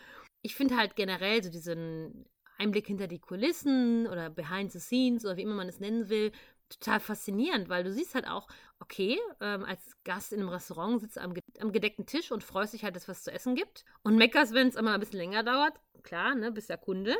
Ich 0.41 0.55
finde 0.55 0.77
halt 0.77 0.95
generell 0.95 1.43
so 1.43 1.49
diesen 1.49 2.25
Einblick 2.57 2.87
hinter 2.87 3.07
die 3.07 3.19
Kulissen 3.19 4.07
oder 4.07 4.29
behind 4.29 4.71
the 4.71 4.79
scenes 4.79 5.25
oder 5.25 5.37
wie 5.37 5.41
immer 5.41 5.55
man 5.55 5.67
es 5.67 5.79
nennen 5.79 6.09
will, 6.09 6.31
total 6.69 6.99
faszinierend, 6.99 7.69
weil 7.69 7.83
du 7.83 7.91
siehst 7.91 8.15
halt 8.15 8.27
auch, 8.27 8.47
okay, 8.79 9.19
ähm, 9.39 9.63
als 9.63 9.95
Gast 10.03 10.33
in 10.33 10.39
einem 10.39 10.49
Restaurant 10.49 11.01
sitzt 11.01 11.17
am, 11.17 11.33
am 11.59 11.71
gedeckten 11.71 12.05
Tisch 12.05 12.31
und 12.31 12.43
freust 12.43 12.73
dich 12.73 12.83
halt, 12.83 12.95
dass 12.95 13.03
es 13.03 13.09
was 13.09 13.23
zu 13.23 13.31
essen 13.31 13.55
gibt 13.55 13.85
und 14.03 14.17
meckerst, 14.17 14.53
wenn 14.53 14.67
es 14.67 14.75
immer 14.75 14.93
ein 14.93 14.99
bisschen 14.99 15.19
länger 15.19 15.43
dauert. 15.43 15.73
Klar, 16.03 16.35
ne, 16.35 16.51
bist 16.51 16.69
ja 16.69 16.77
Kunde. 16.77 17.15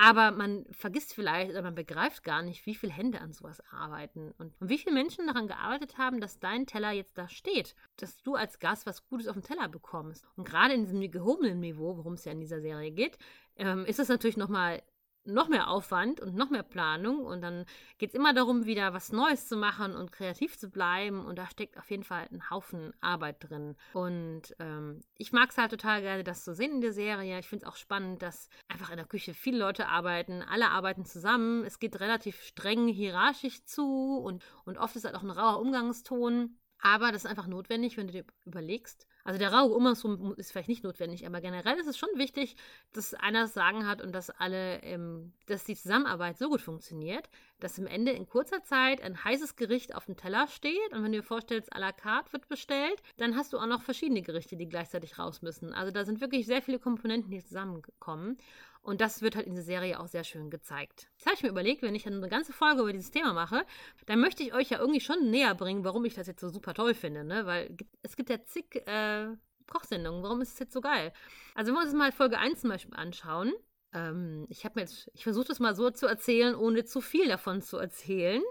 Aber 0.00 0.30
man 0.30 0.64
vergisst 0.70 1.12
vielleicht 1.12 1.50
oder 1.50 1.62
man 1.62 1.74
begreift 1.74 2.22
gar 2.22 2.42
nicht, 2.42 2.66
wie 2.66 2.76
viele 2.76 2.92
Hände 2.92 3.20
an 3.20 3.32
sowas 3.32 3.60
arbeiten 3.72 4.32
und, 4.38 4.54
wie 4.60 4.78
viele 4.78 4.94
Menschen 4.94 5.26
daran 5.26 5.48
gearbeitet 5.48 5.98
haben, 5.98 6.20
dass 6.20 6.38
dein 6.38 6.66
Teller 6.66 6.92
jetzt 6.92 7.18
da 7.18 7.28
steht. 7.28 7.74
Dass 7.96 8.22
du 8.22 8.36
als 8.36 8.60
Gast 8.60 8.86
was 8.86 9.08
Gutes 9.08 9.26
auf 9.26 9.34
dem 9.34 9.42
Teller 9.42 9.68
bekommst. 9.68 10.24
Und 10.36 10.46
gerade 10.46 10.74
in 10.74 10.84
diesem 10.84 11.00
gehobenen 11.10 11.58
Niveau, 11.58 11.96
worum 11.96 12.12
es 12.12 12.24
ja 12.24 12.30
in 12.30 12.40
dieser 12.40 12.60
Serie 12.60 12.92
geht, 12.92 13.18
ähm, 13.56 13.84
ist 13.86 13.98
es 13.98 14.08
natürlich 14.08 14.36
nochmal 14.36 14.84
noch 15.28 15.48
mehr 15.48 15.68
Aufwand 15.68 16.20
und 16.20 16.34
noch 16.34 16.50
mehr 16.50 16.62
Planung 16.62 17.24
und 17.24 17.42
dann 17.42 17.64
geht 17.98 18.10
es 18.10 18.14
immer 18.14 18.32
darum, 18.32 18.66
wieder 18.66 18.94
was 18.94 19.12
Neues 19.12 19.48
zu 19.48 19.56
machen 19.56 19.94
und 19.94 20.12
kreativ 20.12 20.58
zu 20.58 20.70
bleiben 20.70 21.24
und 21.24 21.38
da 21.38 21.46
steckt 21.48 21.76
auf 21.78 21.90
jeden 21.90 22.04
Fall 22.04 22.26
ein 22.30 22.50
Haufen 22.50 22.92
Arbeit 23.00 23.36
drin. 23.48 23.76
Und 23.92 24.54
ähm, 24.58 25.00
ich 25.16 25.32
mag 25.32 25.50
es 25.50 25.58
halt 25.58 25.70
total 25.70 26.02
gerne, 26.02 26.24
das 26.24 26.44
zu 26.44 26.54
sehen 26.54 26.72
in 26.72 26.80
der 26.80 26.92
Serie. 26.92 27.38
Ich 27.38 27.48
finde 27.48 27.64
es 27.64 27.70
auch 27.70 27.76
spannend, 27.76 28.22
dass 28.22 28.48
einfach 28.68 28.90
in 28.90 28.96
der 28.96 29.06
Küche 29.06 29.34
viele 29.34 29.58
Leute 29.58 29.88
arbeiten, 29.88 30.42
alle 30.42 30.70
arbeiten 30.70 31.04
zusammen. 31.04 31.64
Es 31.64 31.78
geht 31.78 32.00
relativ 32.00 32.42
streng 32.42 32.88
hierarchisch 32.88 33.64
zu 33.64 34.18
und, 34.18 34.44
und 34.64 34.78
oft 34.78 34.96
ist 34.96 35.04
halt 35.04 35.14
auch 35.14 35.22
ein 35.22 35.30
rauer 35.30 35.60
Umgangston. 35.60 36.58
Aber 36.80 37.10
das 37.12 37.24
ist 37.24 37.30
einfach 37.30 37.46
notwendig, 37.46 37.96
wenn 37.96 38.06
du 38.06 38.12
dir 38.12 38.24
überlegst. 38.44 39.06
Also 39.24 39.38
der 39.38 39.52
raue 39.52 39.74
Umgangston 39.74 40.34
ist 40.36 40.52
vielleicht 40.52 40.68
nicht 40.68 40.84
notwendig, 40.84 41.26
aber 41.26 41.40
generell 41.40 41.78
ist 41.78 41.86
es 41.86 41.98
schon 41.98 42.08
wichtig, 42.14 42.56
dass 42.92 43.12
einer 43.12 43.42
das 43.42 43.52
Sagen 43.52 43.86
hat 43.86 44.00
und 44.00 44.12
dass 44.14 44.30
alle, 44.30 44.82
ähm, 44.82 45.34
dass 45.46 45.64
die 45.64 45.76
Zusammenarbeit 45.76 46.38
so 46.38 46.48
gut 46.48 46.62
funktioniert, 46.62 47.28
dass 47.60 47.78
am 47.78 47.86
Ende 47.86 48.12
in 48.12 48.26
kurzer 48.26 48.62
Zeit 48.62 49.02
ein 49.02 49.22
heißes 49.22 49.56
Gericht 49.56 49.94
auf 49.94 50.06
dem 50.06 50.16
Teller 50.16 50.46
steht 50.48 50.92
und 50.92 51.02
wenn 51.02 51.12
du 51.12 51.18
dir 51.18 51.24
vorstellst, 51.24 51.74
à 51.74 51.78
la 51.78 51.92
carte 51.92 52.32
wird 52.32 52.48
bestellt, 52.48 53.02
dann 53.18 53.36
hast 53.36 53.52
du 53.52 53.58
auch 53.58 53.66
noch 53.66 53.82
verschiedene 53.82 54.22
Gerichte, 54.22 54.56
die 54.56 54.68
gleichzeitig 54.68 55.18
raus 55.18 55.42
müssen. 55.42 55.74
Also 55.74 55.92
da 55.92 56.04
sind 56.04 56.20
wirklich 56.20 56.46
sehr 56.46 56.62
viele 56.62 56.78
Komponenten, 56.78 57.30
die 57.30 57.44
zusammenkommen. 57.44 58.38
Und 58.82 59.00
das 59.00 59.20
wird 59.22 59.36
halt 59.36 59.46
in 59.46 59.54
der 59.54 59.64
Serie 59.64 60.00
auch 60.00 60.06
sehr 60.06 60.24
schön 60.24 60.50
gezeigt. 60.50 61.08
Jetzt 61.16 61.26
habe 61.26 61.34
ich 61.36 61.42
mir 61.42 61.50
überlegt, 61.50 61.82
wenn 61.82 61.94
ich 61.94 62.06
eine 62.06 62.28
ganze 62.28 62.52
Folge 62.52 62.82
über 62.82 62.92
dieses 62.92 63.10
Thema 63.10 63.32
mache, 63.32 63.64
dann 64.06 64.20
möchte 64.20 64.42
ich 64.42 64.54
euch 64.54 64.70
ja 64.70 64.78
irgendwie 64.78 65.00
schon 65.00 65.30
näher 65.30 65.54
bringen, 65.54 65.84
warum 65.84 66.04
ich 66.04 66.14
das 66.14 66.26
jetzt 66.26 66.40
so 66.40 66.48
super 66.48 66.74
toll 66.74 66.94
finde. 66.94 67.24
Ne? 67.24 67.44
Weil 67.46 67.76
es 68.02 68.16
gibt 68.16 68.30
ja 68.30 68.42
zig 68.44 68.76
äh, 68.86 69.28
Kochsendungen. 69.68 70.22
Warum 70.22 70.40
ist 70.40 70.54
es 70.54 70.58
jetzt 70.58 70.72
so 70.72 70.80
geil? 70.80 71.12
Also, 71.54 71.72
wenn 71.72 71.80
wir 71.80 71.84
uns 71.84 71.94
mal 71.94 72.12
Folge 72.12 72.38
1 72.38 72.60
zum 72.60 72.70
Beispiel 72.70 72.94
anschauen, 72.94 73.52
ähm, 73.92 74.46
ich 74.48 74.64
habe 74.64 74.74
mir 74.76 74.82
jetzt, 74.82 75.10
ich 75.14 75.22
versuche 75.22 75.48
das 75.48 75.60
mal 75.60 75.74
so 75.74 75.90
zu 75.90 76.06
erzählen, 76.06 76.54
ohne 76.54 76.84
zu 76.84 77.00
viel 77.00 77.28
davon 77.28 77.62
zu 77.62 77.76
erzählen. 77.76 78.42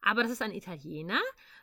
Aber 0.00 0.22
das 0.22 0.30
ist 0.30 0.42
ein 0.42 0.52
Italiener 0.52 1.20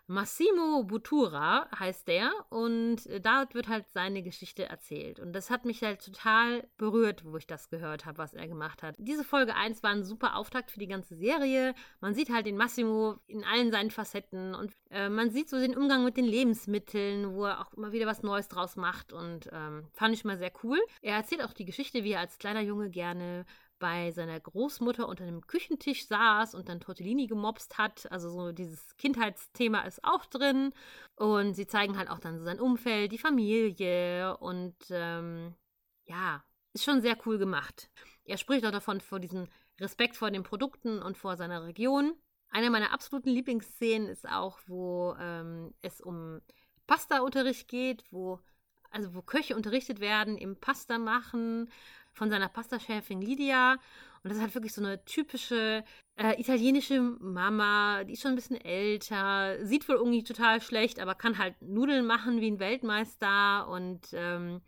Massimo 0.07 0.83
Butura 0.83 1.69
heißt 1.79 2.07
der 2.07 2.31
und 2.49 3.05
äh, 3.07 3.21
da 3.21 3.45
wird 3.53 3.67
halt 3.69 3.89
seine 3.89 4.21
Geschichte 4.21 4.65
erzählt. 4.65 5.19
Und 5.19 5.33
das 5.33 5.49
hat 5.49 5.63
mich 5.63 5.81
halt 5.81 6.03
total 6.03 6.67
berührt, 6.77 7.23
wo 7.25 7.37
ich 7.37 7.47
das 7.47 7.69
gehört 7.69 8.05
habe, 8.05 8.17
was 8.17 8.33
er 8.33 8.47
gemacht 8.47 8.83
hat. 8.83 8.95
Diese 8.99 9.23
Folge 9.23 9.55
1 9.55 9.81
war 9.81 9.91
ein 9.91 10.03
super 10.03 10.35
Auftakt 10.35 10.71
für 10.71 10.79
die 10.79 10.87
ganze 10.87 11.15
Serie. 11.15 11.73
Man 12.01 12.13
sieht 12.13 12.29
halt 12.29 12.45
den 12.45 12.57
Massimo 12.57 13.15
in 13.27 13.45
allen 13.45 13.71
seinen 13.71 13.91
Facetten 13.91 14.55
und 14.55 14.73
äh, 14.89 15.07
man 15.07 15.31
sieht 15.31 15.49
so 15.49 15.57
den 15.57 15.77
Umgang 15.77 16.03
mit 16.03 16.17
den 16.17 16.25
Lebensmitteln, 16.25 17.33
wo 17.33 17.45
er 17.45 17.61
auch 17.61 17.73
immer 17.73 17.93
wieder 17.93 18.05
was 18.05 18.23
Neues 18.23 18.49
draus 18.49 18.75
macht 18.75 19.13
und 19.13 19.49
ähm, 19.53 19.87
fand 19.93 20.13
ich 20.13 20.25
mal 20.25 20.37
sehr 20.37 20.51
cool. 20.63 20.79
Er 21.01 21.15
erzählt 21.15 21.43
auch 21.43 21.53
die 21.53 21.65
Geschichte, 21.65 22.03
wie 22.03 22.11
er 22.11 22.19
als 22.19 22.39
kleiner 22.39 22.61
Junge 22.61 22.89
gerne 22.89 23.45
bei 23.83 24.11
seiner 24.11 24.39
Großmutter 24.39 25.09
unter 25.09 25.25
dem 25.25 25.45
Küchentisch 25.45 26.07
saß 26.07 26.55
und 26.55 26.69
dann 26.69 26.79
Tortellini 26.79 27.27
gemobst 27.27 27.77
hat. 27.77 28.09
Also 28.13 28.29
so 28.29 28.53
dieses 28.53 28.95
Kindheitsthema 28.95 29.81
ist 29.81 30.05
auch 30.05 30.25
drin. 30.25 30.71
Und 31.17 31.53
sie 31.53 31.67
zeigen 31.67 31.97
halt 31.97 32.09
auch 32.09 32.19
dann 32.19 32.37
so 32.37 32.45
sein 32.45 32.61
Umfeld, 32.61 33.11
die 33.11 33.17
Familie 33.17 34.37
und 34.37 34.77
ähm, 34.89 35.53
ja, 36.05 36.45
ist 36.71 36.85
schon 36.85 37.01
sehr 37.01 37.17
cool 37.25 37.37
gemacht. 37.37 37.91
Er 38.23 38.37
spricht 38.37 38.65
auch 38.65 38.71
davon 38.71 39.01
vor 39.01 39.19
diesem 39.19 39.49
Respekt 39.81 40.15
vor 40.15 40.31
den 40.31 40.43
Produkten 40.43 41.01
und 41.01 41.17
vor 41.17 41.35
seiner 41.35 41.65
Region. 41.65 42.13
Eine 42.51 42.69
meiner 42.69 42.93
absoluten 42.93 43.31
Lieblingsszenen 43.31 44.07
ist 44.07 44.25
auch, 44.29 44.59
wo 44.65 45.13
ähm, 45.19 45.73
es 45.81 45.99
um 45.99 46.39
Pasta-Unterricht 46.87 47.67
geht, 47.67 48.05
wo 48.11 48.39
also 48.91 49.13
wo 49.13 49.21
Köche 49.23 49.57
unterrichtet 49.57 49.99
werden 49.99 50.37
im 50.37 50.55
Pasta 50.55 50.99
machen 50.99 51.69
von 52.13 52.29
seiner 52.29 52.47
Pastachefin 52.47 53.21
Lydia. 53.21 53.73
Und 54.23 54.29
das 54.29 54.37
ist 54.37 54.41
halt 54.41 54.55
wirklich 54.55 54.73
so 54.73 54.81
eine 54.81 55.03
typische 55.03 55.83
äh, 56.15 56.39
italienische 56.39 57.01
Mama, 57.01 58.03
die 58.03 58.13
ist 58.13 58.21
schon 58.21 58.31
ein 58.31 58.35
bisschen 58.35 58.61
älter, 58.61 59.57
sieht 59.65 59.89
wohl 59.89 59.95
irgendwie 59.95 60.23
total 60.23 60.61
schlecht, 60.61 60.99
aber 60.99 61.15
kann 61.15 61.37
halt 61.37 61.61
Nudeln 61.61 62.05
machen 62.05 62.39
wie 62.39 62.51
ein 62.51 62.59
Weltmeister 62.59 63.67
und 63.67 64.01
ähm, 64.13 64.61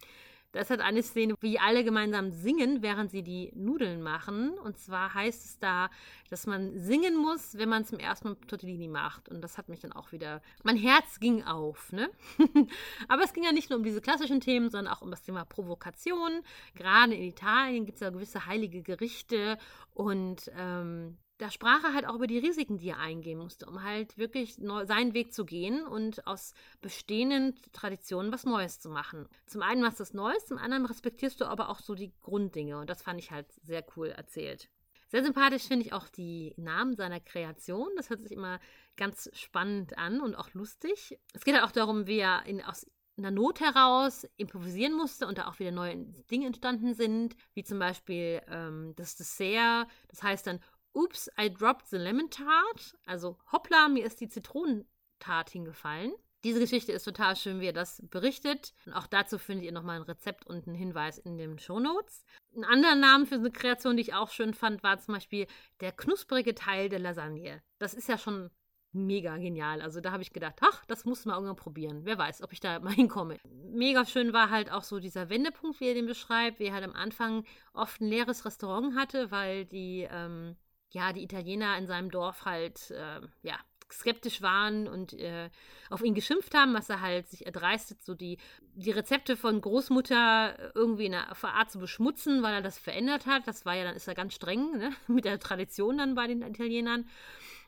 da 0.56 0.62
ist 0.62 0.70
halt 0.70 0.80
eine 0.80 1.04
Szene, 1.04 1.36
wie 1.42 1.60
alle 1.60 1.84
gemeinsam 1.84 2.32
singen, 2.32 2.82
während 2.82 3.12
sie 3.12 3.24
die 3.24 3.52
Nudeln 3.56 4.02
machen. 4.02 4.58
Und 4.58 4.78
zwar 4.78 5.14
heißt 5.14 5.44
es 5.44 5.60
da, 5.60 5.90
dass 6.30 6.48
man 6.48 6.80
singen 6.80 7.18
muss, 7.18 7.58
wenn 7.58 7.68
man 7.68 7.84
zum 7.84 8.00
ersten 8.00 8.30
Mal 8.30 8.38
Tortellini 8.48 8.88
macht. 8.88 9.28
Und 9.28 9.42
das 9.42 9.58
hat 9.58 9.68
mich 9.68 9.82
dann 9.82 9.92
auch 9.92 10.14
wieder. 10.14 10.42
Mein 10.64 10.78
Herz 10.78 11.20
ging 11.20 11.44
auf, 11.44 11.92
ne? 11.92 12.10
Aber 13.10 13.24
es 13.24 13.34
ging 13.34 13.44
ja 13.44 13.52
nicht 13.52 13.70
nur 13.70 13.80
um 13.80 13.84
diese 13.84 14.00
klassischen 14.00 14.40
Themen, 14.40 14.70
sondern 14.70 14.94
auch 14.94 15.02
um 15.02 15.12
das 15.12 15.24
Thema 15.24 15.44
Provokation. 15.44 16.40
Gerade 16.74 17.16
in 17.16 17.24
Italien 17.24 17.86
gibt 17.86 17.98
es 17.98 18.02
ja 18.02 18.10
gewisse 18.10 18.46
heilige 18.46 18.82
Gerichte 18.82 19.58
und 19.94 20.50
ähm, 20.58 21.18
da 21.38 21.52
sprach 21.52 21.84
er 21.84 21.94
halt 21.94 22.06
auch 22.06 22.16
über 22.16 22.28
die 22.28 22.38
Risiken, 22.38 22.78
die 22.78 22.90
er 22.90 23.00
eingehen 23.00 23.40
musste, 23.40 23.66
um 23.66 23.84
halt 23.84 24.18
wirklich 24.18 24.58
neu, 24.58 24.86
seinen 24.86 25.14
Weg 25.14 25.34
zu 25.34 25.46
gehen 25.46 25.86
und 25.86 26.26
aus 26.28 26.54
bestehenden 26.82 27.56
Traditionen 27.74 28.32
was 28.32 28.46
Neues 28.46 28.80
zu 28.80 28.90
machen. 28.90 29.28
Zum 29.46 29.62
einen 29.62 29.82
machst 29.82 30.00
du 30.00 30.04
das 30.04 30.14
Neues, 30.14 30.46
zum 30.46 30.58
anderen 30.58 30.86
respektierst 30.86 31.42
du 31.42 31.46
aber 31.46 31.70
auch 31.70 31.80
so 31.80 31.94
die 31.94 32.14
Grunddinge 32.22 32.78
und 32.80 32.90
das 32.90 33.02
fand 33.02 33.20
ich 33.20 33.32
halt 33.32 33.48
sehr 33.64 33.86
cool 33.96 34.10
erzählt. 34.10 34.70
Sehr 35.08 35.24
sympathisch 35.24 35.64
finde 35.64 35.86
ich 35.86 35.94
auch 35.94 36.10
die 36.10 36.54
Namen 36.58 36.96
seiner 36.96 37.20
Kreation. 37.20 37.90
Das 37.96 38.10
hört 38.10 38.22
sich 38.22 38.32
immer 38.32 38.60
ganz 38.98 39.30
spannend 39.34 39.98
an 39.98 40.20
und 40.20 40.36
auch 40.36 40.54
lustig. 40.54 41.20
Es 41.34 41.46
geht 41.46 41.54
halt 41.54 41.64
auch 41.64 41.72
darum, 41.72 42.08
wie 42.08 42.18
er 42.18 42.46
in, 42.46 42.62
aus 42.64 42.88
einer 43.18 43.32
Not 43.32 43.62
heraus 43.62 44.28
improvisieren 44.38 44.94
musste 44.94 45.28
und 45.28 45.38
da 45.38 45.48
auch 45.48 45.60
wieder 45.60 45.72
neue 45.72 45.96
Dinge 46.30 46.48
entstanden 46.48 46.94
sind, 46.94 47.36
wie 47.54 47.64
zum 47.64 47.80
Beispiel 47.80 48.42
ähm, 48.50 48.94
das 48.98 49.16
Dessert. 49.16 49.88
Das 50.10 50.22
heißt 50.22 50.48
dann 50.48 50.60
Oops, 50.96 51.30
I 51.38 51.50
dropped 51.50 51.90
the 51.90 51.98
lemon 51.98 52.30
tart. 52.30 52.98
Also, 53.06 53.38
hoppla, 53.52 53.90
mir 53.90 54.06
ist 54.06 54.22
die 54.22 54.30
Zitronentart 54.30 55.50
hingefallen. 55.50 56.14
Diese 56.46 56.60
Geschichte 56.60 56.92
ist 56.92 57.04
total 57.04 57.36
schön, 57.36 57.60
wie 57.60 57.66
er 57.66 57.74
das 57.74 58.02
berichtet. 58.10 58.74
Und 58.86 58.94
auch 58.94 59.08
dazu 59.08 59.38
findet 59.38 59.66
ihr 59.66 59.72
nochmal 59.72 59.98
ein 59.98 60.04
Rezept 60.04 60.46
und 60.46 60.68
einen 60.68 60.76
Hinweis 60.76 61.18
in 61.18 61.38
den 61.38 61.60
Shownotes. 61.60 62.24
Ein 62.56 62.64
anderer 62.64 62.96
Name 62.96 63.26
für 63.26 63.36
eine 63.36 63.52
Kreation, 63.52 63.98
die 63.98 64.04
ich 64.04 64.14
auch 64.14 64.30
schön 64.30 64.54
fand, 64.54 64.84
war 64.84 65.00
zum 65.00 65.16
Beispiel 65.16 65.48
der 65.82 65.92
knusprige 65.92 66.56
Teil 66.56 66.88
der 66.88 67.00
Lasagne. 67.00 67.62
Das 67.80 67.94
ist 67.94 68.08
ja 68.08 68.18
schon 68.18 68.52
mega 68.94 69.36
genial. 69.38 69.82
Also 69.82 70.00
da 70.00 70.12
habe 70.12 70.24
ich 70.24 70.32
gedacht, 70.32 70.60
ach, 70.62 70.86
das 70.86 71.04
muss 71.04 71.26
man 71.26 71.36
irgendwann 71.36 71.56
probieren. 71.58 72.06
Wer 72.06 72.18
weiß, 72.18 72.42
ob 72.42 72.54
ich 72.54 72.60
da 72.62 72.80
mal 72.80 72.94
hinkomme. 72.94 73.38
Mega 73.74 74.06
schön 74.06 74.32
war 74.32 74.50
halt 74.50 74.72
auch 74.72 74.84
so 74.84 75.00
dieser 75.00 75.30
Wendepunkt, 75.30 75.80
wie 75.80 75.88
er 75.88 75.94
den 75.96 76.06
beschreibt, 76.06 76.60
wie 76.60 76.66
er 76.66 76.74
halt 76.74 76.86
am 76.86 76.94
Anfang 76.94 77.44
oft 77.74 78.00
ein 78.00 78.08
leeres 78.08 78.46
Restaurant 78.46 78.96
hatte, 78.96 79.32
weil 79.32 79.66
die 79.66 80.08
ähm, 80.10 80.56
ja, 80.96 81.12
die 81.14 81.24
Italiener 81.24 81.78
in 81.78 81.88
seinem 81.88 82.10
Dorf 82.10 82.46
halt, 82.46 82.90
äh, 82.92 83.20
ja, 83.44 83.60
skeptisch 83.92 84.42
waren 84.42 84.88
und 84.88 85.14
äh, 85.14 85.50
auf 85.90 86.02
ihn 86.02 86.16
geschimpft 86.16 86.56
haben, 86.56 86.74
was 86.74 86.90
er 86.90 87.02
halt 87.02 87.30
sich 87.30 87.46
erdreistet, 87.46 88.04
so 88.04 88.16
die, 88.16 88.38
die 88.74 88.92
Rezepte 88.92 89.38
von 89.38 89.62
Großmutter 89.62 90.74
irgendwie 90.74 91.06
in 91.06 91.14
einer 91.14 91.36
Art 91.44 91.70
zu 91.70 91.80
beschmutzen, 91.80 92.42
weil 92.42 92.56
er 92.56 92.62
das 92.62 92.80
verändert 92.80 93.28
hat. 93.28 93.46
Das 93.46 93.66
war 93.66 93.76
ja 93.76 93.84
dann, 93.84 93.96
ist 93.96 94.08
er 94.08 94.16
ganz 94.16 94.34
streng, 94.34 94.78
ne? 94.78 94.92
mit 95.08 95.26
der 95.26 95.40
Tradition 95.40 95.98
dann 95.98 96.16
bei 96.16 96.28
den 96.28 96.42
Italienern. 96.42 97.08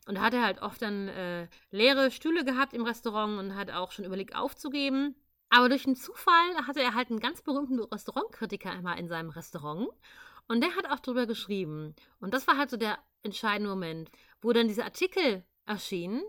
Und 0.07 0.15
da 0.15 0.22
hat 0.22 0.34
er 0.34 0.43
halt 0.43 0.62
oft 0.62 0.81
dann 0.81 1.10
äh, 1.10 1.48
leere 1.69 2.12
Stühle 2.12 2.46
gehabt 2.46 2.74
im 2.74 2.84
Restaurant 2.84 3.38
und 3.39 3.55
hat 3.55 3.72
auch 3.72 3.91
schon 3.91 4.05
überlegt 4.05 4.36
aufzugeben. 4.36 5.15
Aber 5.50 5.69
durch 5.69 5.86
einen 5.86 5.98
Zufall 5.98 6.55
hatte 6.65 6.81
er 6.81 6.93
halt 6.93 7.10
einen 7.10 7.19
ganz 7.19 7.41
berühmten 7.41 7.79
Restaurantkritiker 7.79 8.72
einmal 8.72 8.98
in 9.00 9.10
seinem 9.10 9.29
Restaurant. 9.29 9.89
Und 10.48 10.62
der 10.62 10.75
hat 10.75 10.89
auch 10.89 11.00
drüber 11.00 11.25
geschrieben. 11.25 11.93
Und 12.19 12.34
das 12.34 12.48
war 12.48 12.57
halt 12.57 12.69
so 12.69 12.77
der 12.77 12.98
entscheidende 13.24 13.70
Moment, 13.70 14.10
wo 14.42 14.54
dann 14.54 14.68
diese 14.68 14.84
Artikel 14.84 15.44
erschienen. 15.66 16.24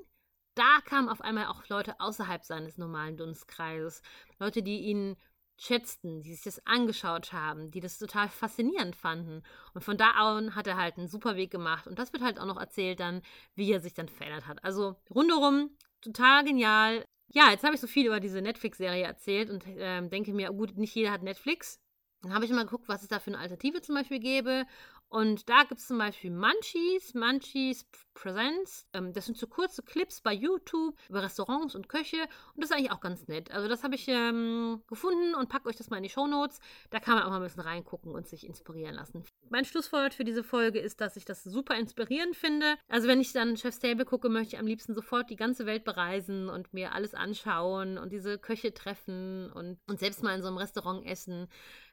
Da 0.55 0.81
kamen 0.85 1.09
auf 1.09 1.21
einmal 1.21 1.47
auch 1.47 1.69
Leute 1.69 2.01
außerhalb 2.01 2.45
seines 2.45 2.79
normalen 2.79 3.17
Dunstkreises. 3.17 4.03
Leute, 4.39 4.63
die 4.63 4.81
ihn 4.81 5.17
schätzten, 5.61 6.23
die 6.23 6.33
sich 6.35 6.43
das 6.45 6.65
angeschaut 6.67 7.33
haben, 7.33 7.71
die 7.71 7.81
das 7.81 7.99
total 7.99 8.29
faszinierend 8.29 8.97
fanden. 8.97 9.43
Und 9.75 9.83
von 9.83 9.97
da 9.97 10.11
an 10.13 10.55
hat 10.55 10.67
er 10.67 10.77
halt 10.77 10.99
einen 10.99 11.09
super 11.09 11.37
Weg 11.37 11.51
gemacht. 11.51 11.87
Und 11.87 11.99
das 11.99 12.13
wird 12.13 12.23
halt 12.23 12.39
auch 12.39 12.47
noch 12.47 12.59
erzählt 12.59 13.01
dann, 13.01 13.23
wie 13.55 13.71
er 13.73 13.81
sich 13.81 13.95
dann 13.95 14.09
verändert 14.09 14.47
hat. 14.47 14.65
Also 14.65 14.97
rundherum 15.11 15.71
total 16.01 16.45
genial. 16.45 17.05
Ja, 17.29 17.51
jetzt 17.51 17.65
habe 17.65 17.75
ich 17.75 17.81
so 17.81 17.87
viel 17.87 18.07
über 18.07 18.21
diese 18.21 18.41
Netflix-Serie 18.41 19.05
erzählt 19.05 19.51
und 19.51 19.67
äh, 19.67 20.07
denke 20.09 20.33
mir, 20.33 20.51
gut, 20.51 20.77
nicht 20.77 20.95
jeder 20.95 21.11
hat 21.11 21.23
Netflix. 21.23 21.81
Dann 22.23 22.35
habe 22.35 22.45
ich 22.45 22.51
mal 22.51 22.65
geguckt, 22.65 22.89
was 22.89 23.03
es 23.03 23.09
da 23.09 23.21
für 23.21 23.31
eine 23.31 23.39
Alternative 23.39 23.81
zum 23.81 23.95
Beispiel 23.95 24.19
gäbe. 24.19 24.65
Und 25.09 25.49
da 25.49 25.63
gibt 25.63 25.81
es 25.81 25.87
zum 25.87 25.99
Beispiel 25.99 26.31
Munchies, 26.31 27.15
Munchies 27.15 27.87
Presents. 28.19 28.89
Ähm, 28.93 29.13
das 29.13 29.27
sind 29.27 29.39
so 29.39 29.47
kurze 29.47 29.83
Clips 29.83 30.21
bei 30.21 30.33
YouTube 30.33 30.97
über 31.09 31.23
Restaurants 31.23 31.77
und 31.77 31.89
Köche 31.89 32.17
und 32.55 32.63
das 32.63 32.71
ist 32.71 32.77
eigentlich 32.77 32.91
auch 32.91 33.01
ganz 33.01 33.29
nett. 33.29 33.53
Also 33.53 33.69
das 33.69 33.85
habe 33.85 33.95
ich 33.95 34.09
ähm, 34.09 34.83
gefunden 34.89 35.35
und 35.37 35.49
packe 35.49 35.69
euch 35.69 35.77
das 35.77 35.89
mal 35.89 35.99
in 35.99 36.03
die 36.03 36.09
Show 36.09 36.27
Notes. 36.27 36.59
Da 36.91 36.99
kann 36.99 37.15
man 37.15 37.25
auch 37.25 37.31
mal 37.31 37.37
ein 37.37 37.43
bisschen 37.43 37.63
reingucken 37.63 38.13
und 38.13 38.27
sich 38.27 38.45
inspirieren 38.45 38.97
lassen. 38.97 39.25
Mein 39.51 39.65
Schlusswort 39.65 40.15
für 40.15 40.25
diese 40.25 40.43
Folge 40.43 40.81
ist, 40.81 41.01
dass 41.01 41.17
ich 41.17 41.25
das 41.25 41.45
super 41.45 41.77
inspirierend 41.77 42.35
finde. 42.35 42.75
Also 42.89 43.07
wenn 43.07 43.21
ich 43.21 43.33
dann 43.33 43.57
Chef's 43.57 43.79
Table 43.79 44.05
gucke, 44.05 44.29
möchte 44.29 44.57
ich 44.57 44.61
am 44.61 44.67
liebsten 44.67 44.95
sofort 44.95 45.31
die 45.31 45.37
ganze 45.37 45.65
Welt 45.65 45.85
bereisen 45.85 46.49
und 46.49 46.75
mir 46.75 46.93
alles 46.93 47.15
anschauen 47.15 47.99
und 47.99 48.13
diese 48.13 48.37
Köche 48.39 48.75
treffen 48.75 49.53
und, 49.53 49.79
und 49.87 50.01
selbst 50.01 50.25
mal 50.25 50.35
in 50.35 50.43
so 50.43 50.49
einem 50.49 50.59
Restaurant 50.59 51.07
essen. 51.07 51.49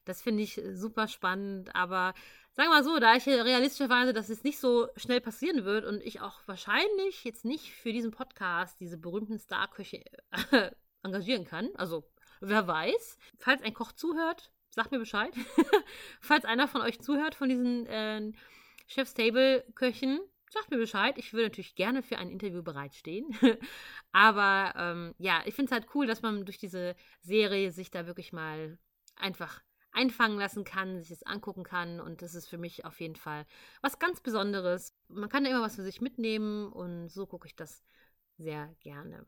Das 0.05 0.21
finde 0.21 0.43
ich 0.43 0.61
super 0.73 1.07
spannend, 1.07 1.75
aber 1.75 2.13
sagen 2.55 2.69
wir 2.69 2.75
mal 2.75 2.83
so, 2.83 2.99
da 2.99 3.15
ich 3.15 3.27
realistischerweise, 3.27 4.13
dass 4.13 4.29
es 4.29 4.43
nicht 4.43 4.59
so 4.59 4.87
schnell 4.95 5.19
passieren 5.19 5.65
wird 5.65 5.83
und 5.85 6.01
ich 6.01 6.14
auch 6.21 6.41
wahrscheinlich 6.47 7.23
jetzt 7.23 7.45
nicht 7.45 7.71
für 7.71 7.91
diesen 7.91 8.11
Podcast 8.11 8.79
diese 8.79 8.97
berühmten 8.97 9.39
Starköche 9.39 10.03
äh, 10.51 10.71
engagieren 11.03 11.45
kann, 11.45 11.69
also 11.75 12.09
wer 12.41 12.67
weiß, 12.67 13.17
falls 13.37 13.61
ein 13.61 13.73
Koch 13.73 13.91
zuhört, 13.91 14.51
sagt 14.69 14.91
mir 14.91 14.99
Bescheid. 14.99 15.33
falls 16.19 16.45
einer 16.45 16.67
von 16.67 16.81
euch 16.81 16.99
zuhört, 16.99 17.35
von 17.35 17.49
diesen 17.49 17.85
äh, 17.87 18.31
Chef's 18.87 19.13
Table 19.13 19.65
Köchen, 19.75 20.19
sagt 20.49 20.71
mir 20.71 20.77
Bescheid. 20.77 21.17
Ich 21.17 21.33
würde 21.33 21.45
natürlich 21.45 21.75
gerne 21.75 22.03
für 22.03 22.17
ein 22.17 22.29
Interview 22.29 22.63
bereitstehen. 22.63 23.29
Aber 24.11 24.73
ähm, 24.77 25.15
ja, 25.17 25.41
ich 25.45 25.55
finde 25.55 25.69
es 25.69 25.71
halt 25.71 25.93
cool, 25.95 26.07
dass 26.07 26.21
man 26.21 26.45
durch 26.45 26.57
diese 26.57 26.95
Serie 27.21 27.71
sich 27.71 27.91
da 27.91 28.05
wirklich 28.05 28.33
mal 28.33 28.77
einfach 29.15 29.61
einfangen 29.95 30.37
lassen 30.37 30.63
kann, 30.63 30.99
sich 30.99 31.09
das 31.09 31.23
angucken 31.23 31.63
kann. 31.63 31.99
Und 31.99 32.21
das 32.21 32.35
ist 32.35 32.47
für 32.47 32.57
mich 32.57 32.85
auf 32.85 32.99
jeden 32.99 33.15
Fall 33.15 33.45
was 33.81 33.99
ganz 33.99 34.21
Besonderes. 34.21 34.93
Man 35.07 35.29
kann 35.29 35.43
da 35.43 35.49
immer 35.49 35.61
was 35.61 35.75
für 35.75 35.83
sich 35.83 36.01
mitnehmen 36.01 36.71
und 36.71 37.09
so 37.09 37.25
gucke 37.25 37.47
ich 37.47 37.55
das 37.55 37.83
sehr 38.37 38.75
gerne. 38.81 39.25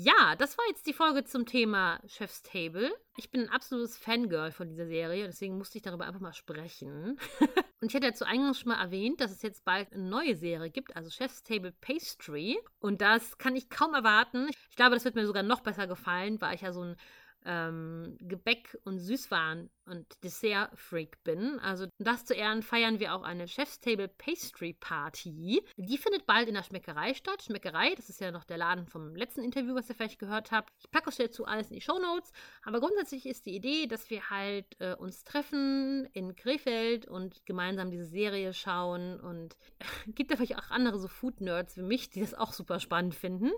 Ja, 0.00 0.36
das 0.36 0.56
war 0.56 0.64
jetzt 0.68 0.86
die 0.86 0.92
Folge 0.92 1.24
zum 1.24 1.44
Thema 1.44 1.98
Chef's 2.06 2.44
Table. 2.44 2.88
Ich 3.16 3.32
bin 3.32 3.40
ein 3.40 3.48
absolutes 3.48 3.98
Fangirl 3.98 4.52
von 4.52 4.68
dieser 4.68 4.86
Serie, 4.86 5.26
deswegen 5.26 5.58
musste 5.58 5.76
ich 5.76 5.82
darüber 5.82 6.06
einfach 6.06 6.20
mal 6.20 6.32
sprechen. 6.32 7.18
und 7.80 7.88
ich 7.88 7.96
hatte 7.96 8.06
ja 8.06 8.14
zu 8.14 8.24
Eingangs 8.24 8.60
schon 8.60 8.68
mal 8.68 8.80
erwähnt, 8.80 9.20
dass 9.20 9.32
es 9.32 9.42
jetzt 9.42 9.64
bald 9.64 9.92
eine 9.92 10.04
neue 10.04 10.36
Serie 10.36 10.70
gibt, 10.70 10.94
also 10.94 11.10
Chef's 11.10 11.42
Table 11.42 11.72
Pastry. 11.80 12.60
Und 12.78 13.00
das 13.00 13.38
kann 13.38 13.56
ich 13.56 13.70
kaum 13.70 13.92
erwarten. 13.92 14.48
Ich 14.68 14.76
glaube, 14.76 14.94
das 14.94 15.04
wird 15.04 15.16
mir 15.16 15.26
sogar 15.26 15.42
noch 15.42 15.62
besser 15.62 15.88
gefallen, 15.88 16.40
weil 16.40 16.54
ich 16.54 16.60
ja 16.60 16.72
so 16.72 16.82
ein 16.82 16.96
ähm, 17.44 18.16
Gebäck- 18.20 18.78
und 18.84 18.98
Süßwaren- 18.98 19.70
und 19.86 20.06
Dessert-Freak 20.22 21.22
bin. 21.24 21.58
Also 21.60 21.86
das 21.98 22.24
zu 22.24 22.34
Ehren 22.34 22.62
feiern 22.62 23.00
wir 23.00 23.14
auch 23.14 23.22
eine 23.22 23.48
Chef's 23.48 23.80
Table 23.80 24.08
Pastry 24.08 24.74
Party. 24.74 25.62
Die 25.76 25.98
findet 25.98 26.26
bald 26.26 26.48
in 26.48 26.54
der 26.54 26.62
Schmeckerei 26.62 27.14
statt. 27.14 27.42
Schmeckerei, 27.42 27.94
das 27.94 28.08
ist 28.08 28.20
ja 28.20 28.30
noch 28.30 28.44
der 28.44 28.58
Laden 28.58 28.86
vom 28.86 29.14
letzten 29.14 29.42
Interview, 29.42 29.74
was 29.74 29.88
ihr 29.88 29.94
vielleicht 29.94 30.18
gehört 30.18 30.52
habt. 30.52 30.72
Ich 30.78 30.90
packe 30.90 31.08
euch 31.08 31.16
dazu 31.16 31.46
alles 31.46 31.68
in 31.68 31.76
die 31.76 31.80
Show 31.80 31.98
Notes. 31.98 32.32
Aber 32.64 32.80
grundsätzlich 32.80 33.26
ist 33.26 33.46
die 33.46 33.56
Idee, 33.56 33.86
dass 33.86 34.10
wir 34.10 34.28
halt 34.30 34.66
äh, 34.78 34.94
uns 34.94 35.24
treffen 35.24 36.06
in 36.12 36.36
Krefeld 36.36 37.06
und 37.06 37.46
gemeinsam 37.46 37.90
diese 37.90 38.06
Serie 38.06 38.52
schauen. 38.52 39.18
Und 39.20 39.56
gibt 40.14 40.30
da 40.30 40.36
vielleicht 40.36 40.58
auch 40.58 40.70
andere 40.70 40.98
so 40.98 41.08
Food-Nerds 41.08 41.76
wie 41.78 41.82
mich, 41.82 42.10
die 42.10 42.20
das 42.20 42.34
auch 42.34 42.52
super 42.52 42.80
spannend 42.80 43.14
finden. 43.14 43.50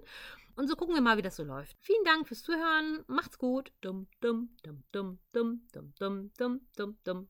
Und 0.57 0.69
so 0.69 0.77
gucken 0.77 0.95
wir 0.95 1.03
mal, 1.03 1.17
wie 1.17 1.23
das 1.23 1.37
so 1.37 1.45
läuft. 1.45 1.77
Vielen 1.81 2.05
Dank 2.05 2.29
fürs 2.29 2.43
Zuhören. 2.43 3.05
Macht's 3.07 3.39
gut. 3.39 3.73
Dum, 3.81 4.07
dum, 4.21 4.51
dum, 4.63 4.83
dum, 4.93 5.19
dum, 5.33 5.63
dum, 5.73 5.93
dum, 5.99 6.31
dum, 6.37 6.61
dum, 6.77 6.97
dum. 7.05 7.29